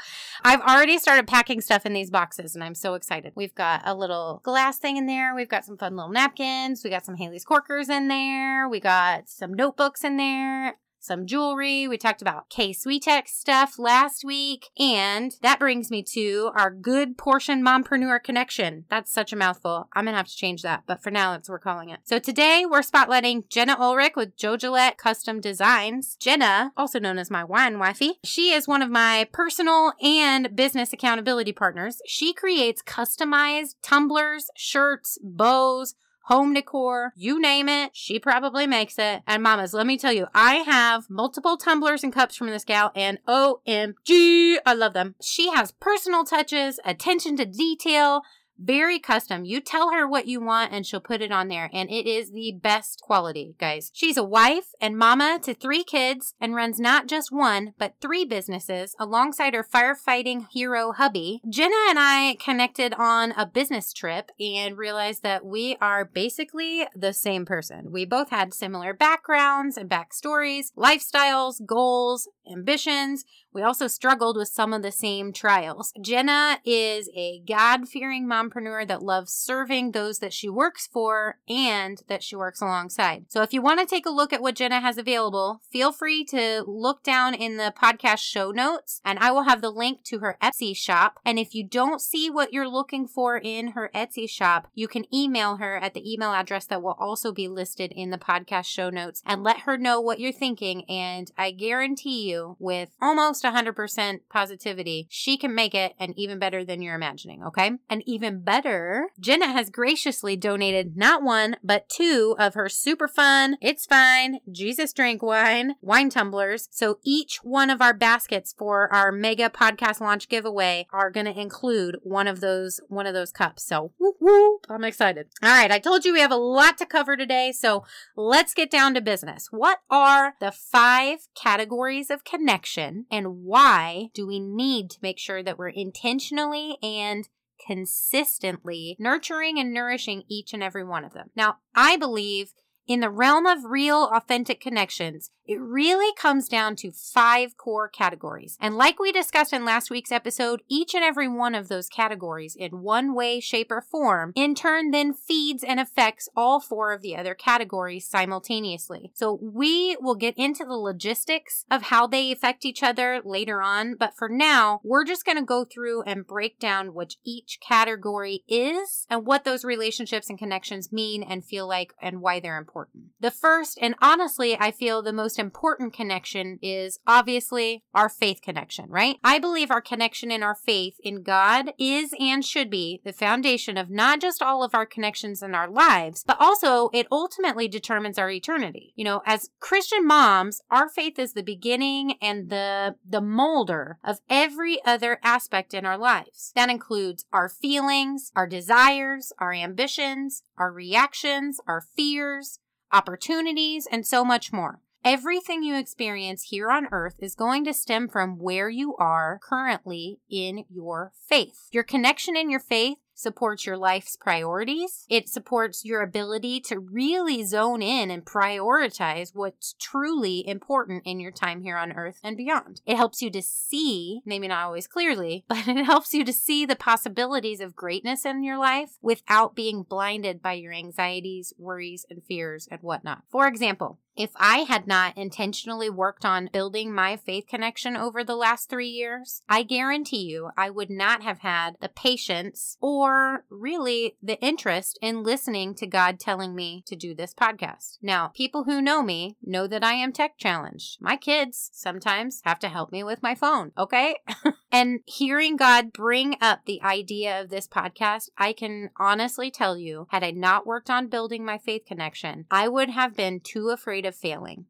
I've 0.44 0.60
already 0.60 0.98
started 0.98 1.26
packing 1.26 1.60
stuff 1.60 1.86
in 1.86 1.94
these 1.94 2.10
boxes 2.10 2.54
and 2.54 2.62
I'm 2.62 2.74
so 2.74 2.94
excited. 2.94 3.32
We've 3.34 3.54
got 3.54 3.82
a 3.84 3.94
little 3.94 4.40
glass 4.44 4.78
thing 4.78 4.96
in 4.96 5.06
there. 5.06 5.34
We've 5.34 5.48
got 5.48 5.64
some 5.64 5.78
fun 5.78 5.96
little 5.96 6.12
napkins. 6.12 6.82
We 6.84 6.90
got 6.90 7.06
some 7.06 7.16
Haley's 7.16 7.44
corkers 7.44 7.88
in 7.88 8.08
there. 8.08 8.68
We 8.68 8.80
got 8.80 9.28
some 9.28 9.54
notebooks 9.54 10.04
in 10.04 10.18
there 10.18 10.76
some 11.00 11.26
jewelry. 11.26 11.88
We 11.88 11.98
talked 11.98 12.22
about 12.22 12.48
K 12.48 12.72
Sweetex 12.72 13.32
stuff 13.32 13.78
last 13.78 14.24
week. 14.24 14.70
And 14.78 15.34
that 15.42 15.58
brings 15.58 15.90
me 15.90 16.02
to 16.14 16.50
our 16.54 16.70
good 16.70 17.16
portion 17.18 17.62
mompreneur 17.64 18.22
connection. 18.22 18.84
That's 18.88 19.12
such 19.12 19.32
a 19.32 19.36
mouthful. 19.36 19.88
I'm 19.92 20.04
going 20.04 20.12
to 20.12 20.18
have 20.18 20.28
to 20.28 20.36
change 20.36 20.62
that. 20.62 20.84
But 20.86 21.02
for 21.02 21.10
now, 21.10 21.32
that's 21.32 21.48
what 21.48 21.54
we're 21.54 21.58
calling 21.60 21.90
it. 21.90 22.00
So 22.04 22.18
today 22.18 22.64
we're 22.68 22.80
spotlighting 22.80 23.48
Jenna 23.48 23.76
Ulrich 23.78 24.14
with 24.16 24.36
Jo 24.36 24.56
Jillette 24.56 24.96
Custom 24.96 25.40
Designs. 25.40 26.16
Jenna, 26.16 26.72
also 26.76 26.98
known 26.98 27.18
as 27.18 27.30
my 27.30 27.44
wine 27.44 27.78
wifey, 27.78 28.14
she 28.24 28.52
is 28.52 28.68
one 28.68 28.82
of 28.82 28.90
my 28.90 29.28
personal 29.32 29.92
and 30.02 30.54
business 30.54 30.92
accountability 30.92 31.52
partners. 31.52 32.00
She 32.06 32.32
creates 32.32 32.82
customized 32.82 33.76
tumblers, 33.82 34.50
shirts, 34.56 35.18
bows, 35.22 35.94
home 36.24 36.54
decor, 36.54 37.12
you 37.16 37.40
name 37.40 37.68
it, 37.68 37.90
she 37.94 38.18
probably 38.18 38.66
makes 38.66 38.98
it. 38.98 39.22
And 39.26 39.42
mamas, 39.42 39.74
let 39.74 39.86
me 39.86 39.98
tell 39.98 40.12
you, 40.12 40.26
I 40.34 40.56
have 40.56 41.10
multiple 41.10 41.56
tumblers 41.56 42.04
and 42.04 42.12
cups 42.12 42.36
from 42.36 42.48
this 42.48 42.64
gal, 42.64 42.92
and 42.94 43.18
OMG, 43.26 44.58
I 44.64 44.74
love 44.74 44.92
them. 44.92 45.14
She 45.20 45.50
has 45.50 45.72
personal 45.72 46.24
touches, 46.24 46.78
attention 46.84 47.36
to 47.36 47.44
detail, 47.44 48.22
very 48.60 48.98
custom. 48.98 49.44
You 49.44 49.60
tell 49.60 49.92
her 49.92 50.06
what 50.06 50.26
you 50.26 50.40
want 50.40 50.72
and 50.72 50.86
she'll 50.86 51.00
put 51.00 51.22
it 51.22 51.32
on 51.32 51.48
there. 51.48 51.70
And 51.72 51.90
it 51.90 52.06
is 52.06 52.30
the 52.30 52.52
best 52.52 53.00
quality, 53.00 53.54
guys. 53.58 53.90
She's 53.94 54.16
a 54.16 54.24
wife 54.24 54.74
and 54.80 54.96
mama 54.96 55.38
to 55.42 55.54
three 55.54 55.84
kids 55.84 56.34
and 56.40 56.54
runs 56.54 56.78
not 56.78 57.08
just 57.08 57.32
one, 57.32 57.74
but 57.78 57.94
three 58.00 58.24
businesses 58.24 58.94
alongside 58.98 59.54
her 59.54 59.64
firefighting 59.64 60.46
hero 60.50 60.92
hubby. 60.92 61.40
Jenna 61.48 61.74
and 61.88 61.98
I 61.98 62.36
connected 62.38 62.94
on 62.94 63.32
a 63.32 63.46
business 63.46 63.92
trip 63.92 64.30
and 64.38 64.76
realized 64.76 65.22
that 65.22 65.44
we 65.44 65.76
are 65.80 66.04
basically 66.04 66.86
the 66.94 67.12
same 67.12 67.44
person. 67.44 67.90
We 67.90 68.04
both 68.04 68.30
had 68.30 68.54
similar 68.54 68.92
backgrounds 68.92 69.76
and 69.76 69.88
backstories, 69.88 70.72
lifestyles, 70.76 71.64
goals, 71.64 72.28
ambitions. 72.50 73.24
We 73.52 73.62
also 73.62 73.88
struggled 73.88 74.36
with 74.36 74.48
some 74.48 74.72
of 74.72 74.82
the 74.82 74.92
same 74.92 75.32
trials. 75.32 75.92
Jenna 76.00 76.60
is 76.64 77.10
a 77.16 77.42
God 77.46 77.88
fearing 77.88 78.26
mompreneur 78.26 78.86
that 78.86 79.02
loves 79.02 79.32
serving 79.32 79.90
those 79.90 80.20
that 80.20 80.32
she 80.32 80.48
works 80.48 80.86
for 80.86 81.38
and 81.48 82.00
that 82.06 82.22
she 82.22 82.36
works 82.36 82.60
alongside. 82.60 83.24
So 83.28 83.42
if 83.42 83.52
you 83.52 83.60
want 83.60 83.80
to 83.80 83.86
take 83.86 84.06
a 84.06 84.10
look 84.10 84.32
at 84.32 84.40
what 84.40 84.54
Jenna 84.54 84.80
has 84.80 84.98
available, 84.98 85.62
feel 85.72 85.90
free 85.90 86.24
to 86.26 86.62
look 86.66 87.02
down 87.02 87.34
in 87.34 87.56
the 87.56 87.74
podcast 87.76 88.20
show 88.20 88.52
notes 88.52 89.00
and 89.04 89.18
I 89.18 89.32
will 89.32 89.42
have 89.42 89.62
the 89.62 89.70
link 89.70 90.04
to 90.04 90.20
her 90.20 90.38
Etsy 90.40 90.76
shop. 90.76 91.18
And 91.24 91.38
if 91.38 91.54
you 91.54 91.66
don't 91.66 92.00
see 92.00 92.30
what 92.30 92.52
you're 92.52 92.68
looking 92.68 93.08
for 93.08 93.36
in 93.36 93.68
her 93.68 93.90
Etsy 93.92 94.30
shop, 94.30 94.68
you 94.74 94.86
can 94.86 95.12
email 95.12 95.56
her 95.56 95.76
at 95.76 95.94
the 95.94 96.12
email 96.12 96.32
address 96.32 96.66
that 96.66 96.82
will 96.82 96.96
also 97.00 97.32
be 97.32 97.48
listed 97.48 97.92
in 97.92 98.10
the 98.10 98.18
podcast 98.18 98.66
show 98.66 98.90
notes 98.90 99.22
and 99.26 99.42
let 99.42 99.60
her 99.60 99.76
know 99.76 100.00
what 100.00 100.20
you're 100.20 100.30
thinking. 100.30 100.88
And 100.88 101.32
I 101.36 101.50
guarantee 101.50 102.30
you, 102.30 102.39
with 102.58 102.90
almost 103.00 103.44
100% 103.44 104.20
positivity, 104.30 105.06
she 105.10 105.36
can 105.36 105.54
make 105.54 105.74
it 105.74 105.94
and 105.98 106.14
even 106.16 106.38
better 106.38 106.64
than 106.64 106.82
you're 106.82 106.94
imagining. 106.94 107.42
Okay. 107.44 107.72
And 107.88 108.02
even 108.06 108.40
better, 108.40 109.08
Jenna 109.18 109.48
has 109.48 109.70
graciously 109.70 110.36
donated 110.36 110.96
not 110.96 111.22
one, 111.22 111.56
but 111.62 111.88
two 111.88 112.36
of 112.38 112.54
her 112.54 112.68
super 112.68 113.08
fun, 113.08 113.56
it's 113.60 113.86
fine, 113.86 114.40
Jesus 114.50 114.92
drink 114.92 115.22
wine, 115.22 115.74
wine 115.80 116.10
tumblers. 116.10 116.68
So 116.70 116.98
each 117.04 117.40
one 117.42 117.70
of 117.70 117.80
our 117.80 117.94
baskets 117.94 118.54
for 118.56 118.92
our 118.92 119.12
mega 119.12 119.50
podcast 119.50 120.00
launch 120.00 120.28
giveaway 120.28 120.86
are 120.92 121.10
going 121.10 121.26
to 121.26 121.40
include 121.40 121.96
one 122.02 122.26
of 122.26 122.40
those, 122.40 122.80
one 122.88 123.06
of 123.06 123.14
those 123.14 123.32
cups. 123.32 123.64
So 123.64 123.92
whoop, 123.98 124.16
whoop, 124.20 124.66
I'm 124.68 124.84
excited. 124.84 125.28
All 125.42 125.50
right. 125.50 125.70
I 125.70 125.78
told 125.78 126.04
you 126.04 126.12
we 126.12 126.20
have 126.20 126.30
a 126.30 126.36
lot 126.36 126.78
to 126.78 126.86
cover 126.86 127.16
today. 127.16 127.52
So 127.52 127.84
let's 128.16 128.54
get 128.54 128.70
down 128.70 128.94
to 128.94 129.00
business. 129.00 129.48
What 129.50 129.78
are 129.90 130.34
the 130.40 130.52
five 130.52 131.28
categories 131.34 132.10
of 132.10 132.24
connection 132.30 133.06
and 133.10 133.42
why 133.44 134.08
do 134.14 134.26
we 134.26 134.38
need 134.38 134.90
to 134.90 134.98
make 135.02 135.18
sure 135.18 135.42
that 135.42 135.58
we're 135.58 135.68
intentionally 135.68 136.76
and 136.82 137.28
consistently 137.66 138.96
nurturing 138.98 139.58
and 139.58 139.72
nourishing 139.72 140.22
each 140.28 140.54
and 140.54 140.62
every 140.62 140.84
one 140.84 141.04
of 141.04 141.12
them. 141.12 141.30
Now, 141.36 141.58
I 141.74 141.96
believe 141.96 142.52
in 142.90 142.98
the 142.98 143.08
realm 143.08 143.46
of 143.46 143.66
real, 143.66 144.10
authentic 144.12 144.60
connections, 144.60 145.30
it 145.46 145.60
really 145.60 146.12
comes 146.16 146.48
down 146.48 146.74
to 146.74 146.90
five 146.90 147.56
core 147.56 147.88
categories. 147.88 148.58
And 148.60 148.76
like 148.76 148.98
we 148.98 149.12
discussed 149.12 149.52
in 149.52 149.64
last 149.64 149.90
week's 149.90 150.10
episode, 150.10 150.62
each 150.68 150.92
and 150.92 151.04
every 151.04 151.28
one 151.28 151.54
of 151.54 151.68
those 151.68 151.88
categories, 151.88 152.56
in 152.58 152.82
one 152.82 153.14
way, 153.14 153.38
shape, 153.38 153.70
or 153.70 153.80
form, 153.80 154.32
in 154.34 154.56
turn 154.56 154.90
then 154.90 155.12
feeds 155.12 155.62
and 155.62 155.78
affects 155.78 156.28
all 156.34 156.58
four 156.58 156.92
of 156.92 157.00
the 157.00 157.16
other 157.16 157.32
categories 157.32 158.08
simultaneously. 158.08 159.12
So 159.14 159.38
we 159.40 159.96
will 160.00 160.16
get 160.16 160.36
into 160.36 160.64
the 160.64 160.74
logistics 160.74 161.64
of 161.70 161.82
how 161.82 162.08
they 162.08 162.32
affect 162.32 162.64
each 162.64 162.82
other 162.82 163.20
later 163.24 163.62
on, 163.62 163.94
but 163.94 164.14
for 164.16 164.28
now, 164.28 164.80
we're 164.82 165.04
just 165.04 165.24
going 165.24 165.38
to 165.38 165.44
go 165.44 165.64
through 165.64 166.02
and 166.02 166.26
break 166.26 166.58
down 166.58 166.92
what 166.92 167.14
each 167.24 167.58
category 167.60 168.42
is 168.48 169.06
and 169.08 169.24
what 169.24 169.44
those 169.44 169.64
relationships 169.64 170.28
and 170.28 170.40
connections 170.40 170.92
mean 170.92 171.22
and 171.22 171.44
feel 171.44 171.68
like 171.68 171.92
and 172.02 172.20
why 172.20 172.40
they're 172.40 172.58
important. 172.58 172.79
The 173.20 173.30
first, 173.30 173.78
and 173.80 173.94
honestly, 174.00 174.56
I 174.58 174.70
feel 174.70 175.02
the 175.02 175.12
most 175.12 175.38
important 175.38 175.92
connection 175.92 176.58
is 176.62 176.98
obviously 177.06 177.84
our 177.94 178.08
faith 178.08 178.40
connection, 178.42 178.86
right? 178.88 179.16
I 179.22 179.38
believe 179.38 179.70
our 179.70 179.82
connection 179.82 180.30
in 180.30 180.42
our 180.42 180.54
faith 180.54 180.96
in 181.02 181.22
God 181.22 181.72
is 181.78 182.14
and 182.18 182.44
should 182.44 182.70
be 182.70 183.00
the 183.04 183.12
foundation 183.12 183.76
of 183.76 183.90
not 183.90 184.20
just 184.20 184.42
all 184.42 184.62
of 184.62 184.74
our 184.74 184.86
connections 184.86 185.42
in 185.42 185.54
our 185.54 185.68
lives, 185.68 186.24
but 186.26 186.38
also 186.40 186.88
it 186.92 187.06
ultimately 187.12 187.68
determines 187.68 188.18
our 188.18 188.30
eternity. 188.30 188.92
You 188.96 189.04
know, 189.04 189.22
as 189.26 189.50
Christian 189.60 190.06
moms, 190.06 190.62
our 190.70 190.88
faith 190.88 191.18
is 191.18 191.32
the 191.32 191.42
beginning 191.42 192.14
and 192.22 192.50
the 192.50 192.96
the 193.06 193.20
molder 193.20 193.98
of 194.02 194.20
every 194.28 194.82
other 194.84 195.18
aspect 195.22 195.74
in 195.74 195.84
our 195.84 195.98
lives. 195.98 196.52
That 196.54 196.70
includes 196.70 197.24
our 197.32 197.48
feelings, 197.48 198.32
our 198.34 198.46
desires, 198.46 199.32
our 199.38 199.52
ambitions, 199.52 200.42
our 200.56 200.72
reactions, 200.72 201.60
our 201.66 201.80
fears, 201.80 202.58
opportunities, 202.92 203.86
and 203.90 204.06
so 204.06 204.24
much 204.24 204.52
more. 204.52 204.80
Everything 205.02 205.62
you 205.62 205.76
experience 205.76 206.42
here 206.44 206.70
on 206.70 206.86
earth 206.92 207.14
is 207.20 207.34
going 207.34 207.64
to 207.64 207.72
stem 207.72 208.06
from 208.06 208.38
where 208.38 208.68
you 208.68 208.94
are 208.96 209.40
currently 209.42 210.20
in 210.28 210.64
your 210.68 211.12
faith. 211.26 211.68
Your 211.72 211.84
connection 211.84 212.36
in 212.36 212.50
your 212.50 212.60
faith 212.60 212.98
supports 213.20 213.66
your 213.66 213.76
life's 213.76 214.16
priorities. 214.16 215.06
It 215.08 215.28
supports 215.28 215.84
your 215.84 216.02
ability 216.02 216.60
to 216.62 216.78
really 216.78 217.44
zone 217.44 217.82
in 217.82 218.10
and 218.10 218.24
prioritize 218.24 219.34
what's 219.34 219.74
truly 219.78 220.46
important 220.46 221.02
in 221.04 221.20
your 221.20 221.32
time 221.32 221.62
here 221.62 221.76
on 221.76 221.92
earth 221.92 222.18
and 222.24 222.36
beyond. 222.36 222.80
It 222.86 222.96
helps 222.96 223.22
you 223.22 223.30
to 223.30 223.42
see, 223.42 224.22
maybe 224.24 224.48
not 224.48 224.64
always 224.64 224.86
clearly, 224.86 225.44
but 225.48 225.68
it 225.68 225.84
helps 225.84 226.14
you 226.14 226.24
to 226.24 226.32
see 226.32 226.64
the 226.64 226.76
possibilities 226.76 227.60
of 227.60 227.76
greatness 227.76 228.24
in 228.24 228.42
your 228.42 228.58
life 228.58 228.90
without 229.02 229.54
being 229.54 229.82
blinded 229.82 230.42
by 230.42 230.54
your 230.54 230.72
anxieties, 230.72 231.52
worries, 231.58 232.06
and 232.10 232.22
fears 232.24 232.68
and 232.70 232.80
whatnot. 232.82 233.22
For 233.30 233.46
example, 233.46 233.98
if 234.20 234.32
I 234.36 234.58
had 234.58 234.86
not 234.86 235.16
intentionally 235.16 235.88
worked 235.88 236.26
on 236.26 236.50
building 236.52 236.92
my 236.92 237.16
faith 237.16 237.46
connection 237.48 237.96
over 237.96 238.22
the 238.22 238.36
last 238.36 238.68
three 238.68 238.88
years, 238.88 239.40
I 239.48 239.62
guarantee 239.62 240.24
you 240.24 240.50
I 240.58 240.68
would 240.68 240.90
not 240.90 241.22
have 241.22 241.38
had 241.38 241.78
the 241.80 241.88
patience 241.88 242.76
or 242.82 243.46
really 243.48 244.16
the 244.22 244.38
interest 244.42 244.98
in 245.00 245.22
listening 245.22 245.74
to 245.76 245.86
God 245.86 246.20
telling 246.20 246.54
me 246.54 246.84
to 246.86 246.94
do 246.94 247.14
this 247.14 247.32
podcast. 247.32 247.96
Now, 248.02 248.28
people 248.28 248.64
who 248.64 248.82
know 248.82 249.02
me 249.02 249.38
know 249.42 249.66
that 249.66 249.82
I 249.82 249.94
am 249.94 250.12
tech 250.12 250.36
challenged. 250.36 251.00
My 251.00 251.16
kids 251.16 251.70
sometimes 251.72 252.42
have 252.44 252.58
to 252.58 252.68
help 252.68 252.92
me 252.92 253.02
with 253.02 253.22
my 253.22 253.34
phone, 253.34 253.72
okay? 253.78 254.16
and 254.70 255.00
hearing 255.06 255.56
God 255.56 255.94
bring 255.94 256.36
up 256.42 256.66
the 256.66 256.82
idea 256.82 257.40
of 257.40 257.48
this 257.48 257.66
podcast, 257.66 258.28
I 258.36 258.52
can 258.52 258.90
honestly 258.98 259.50
tell 259.50 259.78
you, 259.78 260.08
had 260.10 260.22
I 260.22 260.30
not 260.30 260.66
worked 260.66 260.90
on 260.90 261.08
building 261.08 261.42
my 261.42 261.56
faith 261.56 261.86
connection, 261.86 262.44
I 262.50 262.68
would 262.68 262.90
have 262.90 263.16
been 263.16 263.40
too 263.40 263.70
afraid 263.70 264.04
of 264.04 264.09
of 264.10 264.16
failing. 264.16 264.66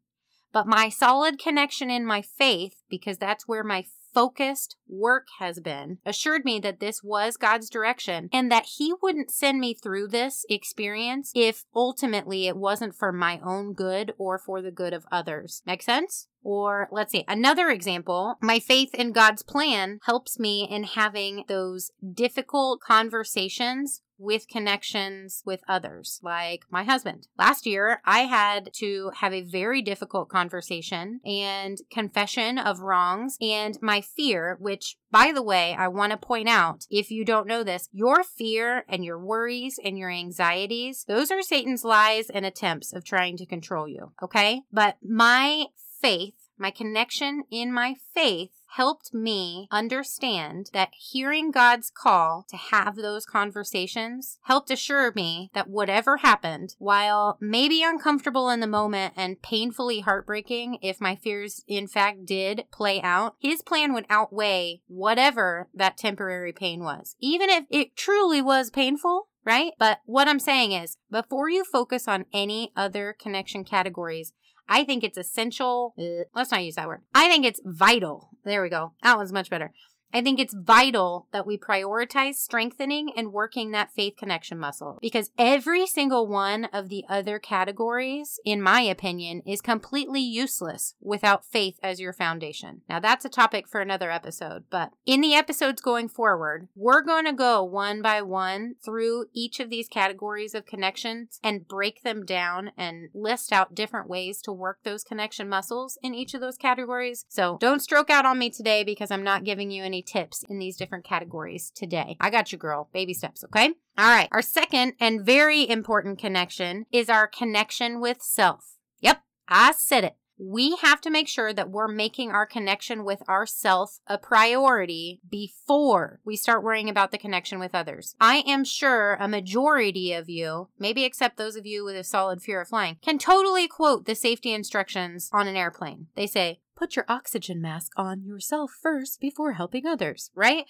But 0.53 0.67
my 0.67 0.89
solid 0.89 1.39
connection 1.39 1.89
in 1.89 2.05
my 2.05 2.21
faith, 2.21 2.83
because 2.89 3.17
that's 3.17 3.47
where 3.47 3.63
my 3.63 3.85
focused 4.13 4.75
work 4.87 5.27
has 5.39 5.61
been, 5.61 5.99
assured 6.05 6.43
me 6.43 6.59
that 6.59 6.81
this 6.81 7.01
was 7.01 7.37
God's 7.37 7.69
direction 7.69 8.29
and 8.33 8.51
that 8.51 8.65
He 8.77 8.93
wouldn't 9.01 9.31
send 9.31 9.59
me 9.59 9.73
through 9.73 10.09
this 10.09 10.45
experience 10.49 11.31
if 11.33 11.63
ultimately 11.73 12.47
it 12.47 12.57
wasn't 12.57 12.95
for 12.95 13.13
my 13.13 13.39
own 13.43 13.73
good 13.73 14.13
or 14.17 14.37
for 14.37 14.61
the 14.61 14.71
good 14.71 14.93
of 14.93 15.05
others. 15.11 15.61
Make 15.65 15.81
sense? 15.81 16.27
Or 16.43 16.89
let's 16.91 17.11
see, 17.11 17.23
another 17.27 17.69
example, 17.69 18.35
my 18.41 18.59
faith 18.59 18.93
in 18.93 19.11
God's 19.11 19.43
plan 19.43 19.99
helps 20.05 20.39
me 20.39 20.67
in 20.69 20.83
having 20.83 21.45
those 21.47 21.91
difficult 22.13 22.81
conversations 22.81 24.01
with 24.21 24.47
connections 24.47 25.41
with 25.45 25.61
others, 25.67 26.19
like 26.21 26.63
my 26.69 26.83
husband. 26.83 27.27
Last 27.37 27.65
year, 27.65 28.01
I 28.05 28.19
had 28.19 28.69
to 28.75 29.11
have 29.15 29.33
a 29.33 29.41
very 29.41 29.81
difficult 29.81 30.29
conversation 30.29 31.19
and 31.25 31.79
confession 31.91 32.57
of 32.57 32.79
wrongs 32.79 33.35
and 33.41 33.77
my 33.81 34.01
fear, 34.01 34.57
which, 34.59 34.97
by 35.11 35.31
the 35.33 35.41
way, 35.41 35.75
I 35.77 35.87
want 35.87 36.11
to 36.11 36.17
point 36.17 36.47
out 36.47 36.85
if 36.89 37.09
you 37.09 37.25
don't 37.25 37.47
know 37.47 37.63
this, 37.63 37.89
your 37.91 38.23
fear 38.23 38.85
and 38.87 39.03
your 39.03 39.19
worries 39.19 39.79
and 39.83 39.97
your 39.97 40.11
anxieties, 40.11 41.03
those 41.07 41.31
are 41.31 41.41
Satan's 41.41 41.83
lies 41.83 42.29
and 42.29 42.45
attempts 42.45 42.93
of 42.93 43.03
trying 43.03 43.37
to 43.37 43.45
control 43.45 43.87
you, 43.87 44.11
okay? 44.21 44.61
But 44.71 44.97
my 45.03 45.65
faith, 46.01 46.35
my 46.57 46.71
connection 46.71 47.43
in 47.49 47.73
my 47.73 47.95
faith 48.13 48.51
helped 48.75 49.13
me 49.13 49.67
understand 49.71 50.69
that 50.73 50.93
hearing 50.93 51.51
God's 51.51 51.89
call 51.89 52.45
to 52.49 52.55
have 52.55 52.95
those 52.95 53.25
conversations 53.25 54.39
helped 54.43 54.71
assure 54.71 55.11
me 55.13 55.49
that 55.53 55.69
whatever 55.69 56.17
happened, 56.17 56.75
while 56.79 57.37
maybe 57.41 57.83
uncomfortable 57.83 58.49
in 58.49 58.61
the 58.61 58.67
moment 58.67 59.13
and 59.17 59.41
painfully 59.41 60.01
heartbreaking 60.01 60.77
if 60.81 61.01
my 61.01 61.15
fears 61.15 61.63
in 61.67 61.87
fact 61.87 62.25
did 62.25 62.63
play 62.71 63.01
out, 63.01 63.35
his 63.39 63.61
plan 63.61 63.93
would 63.93 64.05
outweigh 64.09 64.81
whatever 64.87 65.67
that 65.73 65.97
temporary 65.97 66.53
pain 66.53 66.83
was. 66.83 67.15
Even 67.19 67.49
if 67.49 67.65
it 67.69 67.95
truly 67.97 68.41
was 68.41 68.69
painful, 68.69 69.27
right? 69.43 69.73
But 69.79 69.99
what 70.05 70.27
I'm 70.27 70.39
saying 70.39 70.71
is, 70.71 70.97
before 71.09 71.49
you 71.49 71.63
focus 71.63 72.07
on 72.07 72.25
any 72.31 72.71
other 72.75 73.15
connection 73.19 73.63
categories, 73.63 74.33
I 74.69 74.85
think 74.85 75.03
it's 75.03 75.17
essential. 75.17 75.93
Uh, 75.99 76.23
let's 76.33 76.51
not 76.51 76.63
use 76.63 76.75
that 76.75 76.87
word. 76.87 77.01
I 77.13 77.27
think 77.27 77.45
it's 77.45 77.59
vital. 77.65 78.29
There 78.43 78.61
we 78.61 78.69
go. 78.69 78.93
That 79.03 79.17
one's 79.17 79.31
much 79.31 79.49
better. 79.49 79.71
I 80.13 80.21
think 80.21 80.39
it's 80.39 80.53
vital 80.53 81.27
that 81.31 81.47
we 81.47 81.57
prioritize 81.57 82.35
strengthening 82.35 83.11
and 83.15 83.31
working 83.31 83.71
that 83.71 83.91
faith 83.93 84.15
connection 84.17 84.59
muscle 84.59 84.99
because 85.01 85.31
every 85.37 85.87
single 85.87 86.27
one 86.27 86.65
of 86.65 86.89
the 86.89 87.05
other 87.07 87.39
categories, 87.39 88.39
in 88.45 88.61
my 88.61 88.81
opinion, 88.81 89.41
is 89.45 89.61
completely 89.61 90.21
useless 90.21 90.95
without 91.01 91.45
faith 91.45 91.79
as 91.81 91.99
your 91.99 92.13
foundation. 92.13 92.81
Now, 92.89 92.99
that's 92.99 93.25
a 93.25 93.29
topic 93.29 93.67
for 93.67 93.81
another 93.81 94.11
episode, 94.11 94.65
but 94.69 94.91
in 95.05 95.21
the 95.21 95.33
episodes 95.33 95.81
going 95.81 96.09
forward, 96.09 96.67
we're 96.75 97.01
going 97.01 97.25
to 97.25 97.33
go 97.33 97.63
one 97.63 98.01
by 98.01 98.21
one 98.21 98.75
through 98.83 99.25
each 99.33 99.59
of 99.59 99.69
these 99.69 99.87
categories 99.87 100.53
of 100.53 100.65
connections 100.65 101.39
and 101.43 101.67
break 101.67 102.03
them 102.03 102.25
down 102.25 102.71
and 102.77 103.09
list 103.13 103.51
out 103.51 103.75
different 103.75 104.09
ways 104.09 104.41
to 104.41 104.51
work 104.51 104.79
those 104.83 105.03
connection 105.03 105.47
muscles 105.47 105.97
in 106.03 106.13
each 106.13 106.33
of 106.33 106.41
those 106.41 106.57
categories. 106.57 107.25
So 107.29 107.57
don't 107.59 107.81
stroke 107.81 108.09
out 108.09 108.25
on 108.25 108.39
me 108.39 108.49
today 108.49 108.83
because 108.83 109.11
I'm 109.11 109.23
not 109.23 109.43
giving 109.43 109.71
you 109.71 109.83
any 109.83 110.00
tips 110.01 110.43
in 110.49 110.59
these 110.59 110.77
different 110.77 111.05
categories 111.05 111.71
today. 111.75 112.17
I 112.19 112.29
got 112.29 112.51
you, 112.51 112.57
girl. 112.57 112.89
Baby 112.93 113.13
steps, 113.13 113.43
okay? 113.43 113.73
All 113.97 114.09
right. 114.09 114.29
Our 114.31 114.41
second 114.41 114.93
and 114.99 115.25
very 115.25 115.69
important 115.69 116.19
connection 116.19 116.85
is 116.91 117.09
our 117.09 117.27
connection 117.27 117.99
with 117.99 118.21
self. 118.21 118.77
Yep, 119.01 119.21
I 119.47 119.73
said 119.73 120.03
it 120.03 120.15
we 120.43 120.75
have 120.77 120.99
to 121.01 121.11
make 121.11 121.27
sure 121.27 121.53
that 121.53 121.69
we're 121.69 121.87
making 121.87 122.31
our 122.31 122.47
connection 122.47 123.05
with 123.05 123.21
ourself 123.29 123.99
a 124.07 124.17
priority 124.17 125.21
before 125.29 126.19
we 126.25 126.35
start 126.35 126.63
worrying 126.63 126.89
about 126.89 127.11
the 127.11 127.17
connection 127.19 127.59
with 127.59 127.75
others. 127.75 128.15
I 128.19 128.37
am 128.47 128.63
sure 128.63 129.17
a 129.19 129.27
majority 129.27 130.13
of 130.13 130.29
you, 130.29 130.69
maybe 130.79 131.03
except 131.03 131.37
those 131.37 131.55
of 131.55 131.67
you 131.67 131.85
with 131.85 131.95
a 131.95 132.03
solid 132.03 132.41
fear 132.41 132.61
of 132.61 132.69
flying, 132.69 132.97
can 133.03 133.19
totally 133.19 133.67
quote 133.67 134.05
the 134.05 134.15
safety 134.15 134.51
instructions 134.51 135.29
on 135.31 135.47
an 135.47 135.55
airplane. 135.55 136.07
They 136.15 136.25
say, 136.25 136.59
put 136.81 136.95
your 136.95 137.05
oxygen 137.07 137.61
mask 137.61 137.91
on 137.95 138.23
yourself 138.23 138.71
first 138.81 139.21
before 139.21 139.53
helping 139.53 139.85
others, 139.85 140.31
right? 140.33 140.65